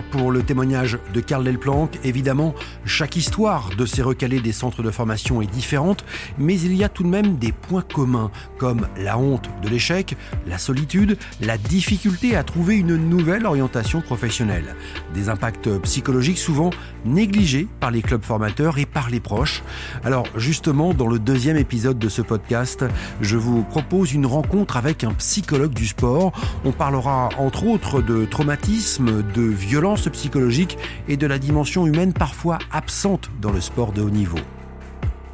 Pour 0.00 0.32
le 0.32 0.42
témoignage 0.42 0.98
de 1.12 1.20
Karl 1.20 1.44
Delplanque. 1.44 1.98
Évidemment, 2.02 2.54
chaque 2.86 3.16
histoire 3.16 3.68
de 3.76 3.84
ces 3.84 4.00
recalés 4.00 4.40
des 4.40 4.52
centres 4.52 4.82
de 4.82 4.90
formation 4.90 5.42
est 5.42 5.46
différente, 5.46 6.02
mais 6.38 6.58
il 6.58 6.74
y 6.74 6.82
a 6.82 6.88
tout 6.88 7.02
de 7.02 7.08
même 7.08 7.36
des 7.36 7.52
points 7.52 7.82
communs, 7.82 8.30
comme 8.56 8.86
la 8.96 9.18
honte 9.18 9.50
de 9.62 9.68
l'échec, 9.68 10.16
la 10.46 10.56
solitude, 10.56 11.18
la 11.42 11.58
difficulté 11.58 12.36
à 12.36 12.42
trouver 12.42 12.76
une 12.76 12.96
nouvelle 12.96 13.44
orientation 13.44 14.00
professionnelle. 14.00 14.76
Des 15.12 15.28
impacts 15.28 15.68
psychologiques 15.80 16.38
souvent 16.38 16.70
négligés 17.04 17.68
par 17.80 17.90
les 17.90 18.00
clubs 18.00 18.24
formateurs 18.24 18.78
et 18.78 18.86
par 18.86 19.10
les 19.10 19.20
proches. 19.20 19.62
Alors 20.04 20.26
justement, 20.36 20.94
dans 20.94 21.08
le 21.08 21.18
deuxième 21.18 21.58
épisode 21.58 21.98
de 21.98 22.08
ce 22.08 22.22
podcast, 22.22 22.84
je 23.20 23.36
vous 23.36 23.62
propose 23.64 24.14
une 24.14 24.26
rencontre 24.26 24.78
avec 24.78 25.04
un 25.04 25.12
psychologue 25.14 25.74
du 25.74 25.86
sport. 25.86 26.32
On 26.64 26.72
parlera 26.72 27.28
entre 27.36 27.66
autres 27.66 28.00
de 28.00 28.24
traumatisme, 28.24 29.22
de 29.34 29.42
violence 29.42 29.81
psychologique 30.12 30.78
et 31.08 31.16
de 31.16 31.26
la 31.26 31.38
dimension 31.38 31.86
humaine 31.86 32.12
parfois 32.12 32.58
absente 32.70 33.30
dans 33.40 33.50
le 33.50 33.60
sport 33.60 33.92
de 33.92 34.00
haut 34.00 34.10
niveau. 34.10 34.38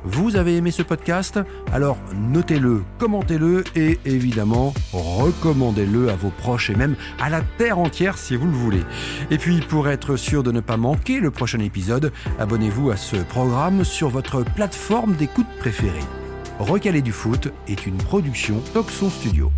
Vous 0.05 0.37
avez 0.37 0.57
aimé 0.57 0.71
ce 0.71 0.83
podcast? 0.83 1.39
Alors 1.71 1.99
notez-le, 2.15 2.83
commentez-le 2.99 3.65
et 3.77 3.99
évidemment 4.07 4.73
recommandez-le 4.93 6.09
à 6.09 6.17
vos 6.17 6.31
proches 6.31 6.71
et 6.71 6.75
même 6.75 6.97
à 7.21 7.29
la 7.29 7.43
terre 7.59 7.79
entière 7.79 8.17
si 8.17 8.37
vous 8.37 8.47
le 8.47 8.53
voulez. 8.53 8.83
Et 9.31 9.37
puis 9.37 9.61
pour 9.61 9.89
être 9.89 10.17
sûr 10.17 10.43
de 10.43 10.53
ne 10.53 10.61
pas 10.61 10.79
manquer 10.79 11.21
le 11.21 11.31
prochain 11.31 11.61
épisode, 11.61 12.13
abonnez-vous 12.39 12.91
à 12.91 12.97
ce 12.97 13.17
programme 13.17 13.85
sur 13.85 14.09
votre 14.09 14.45
plateforme 14.45 15.15
d'écoute 15.15 15.49
préférée. 15.59 16.05
Recaler 16.59 17.03
du 17.03 17.13
foot 17.13 17.53
est 17.69 17.87
une 17.87 17.99
production 17.99 18.63
Toxon 18.73 19.11
Studio. 19.11 19.53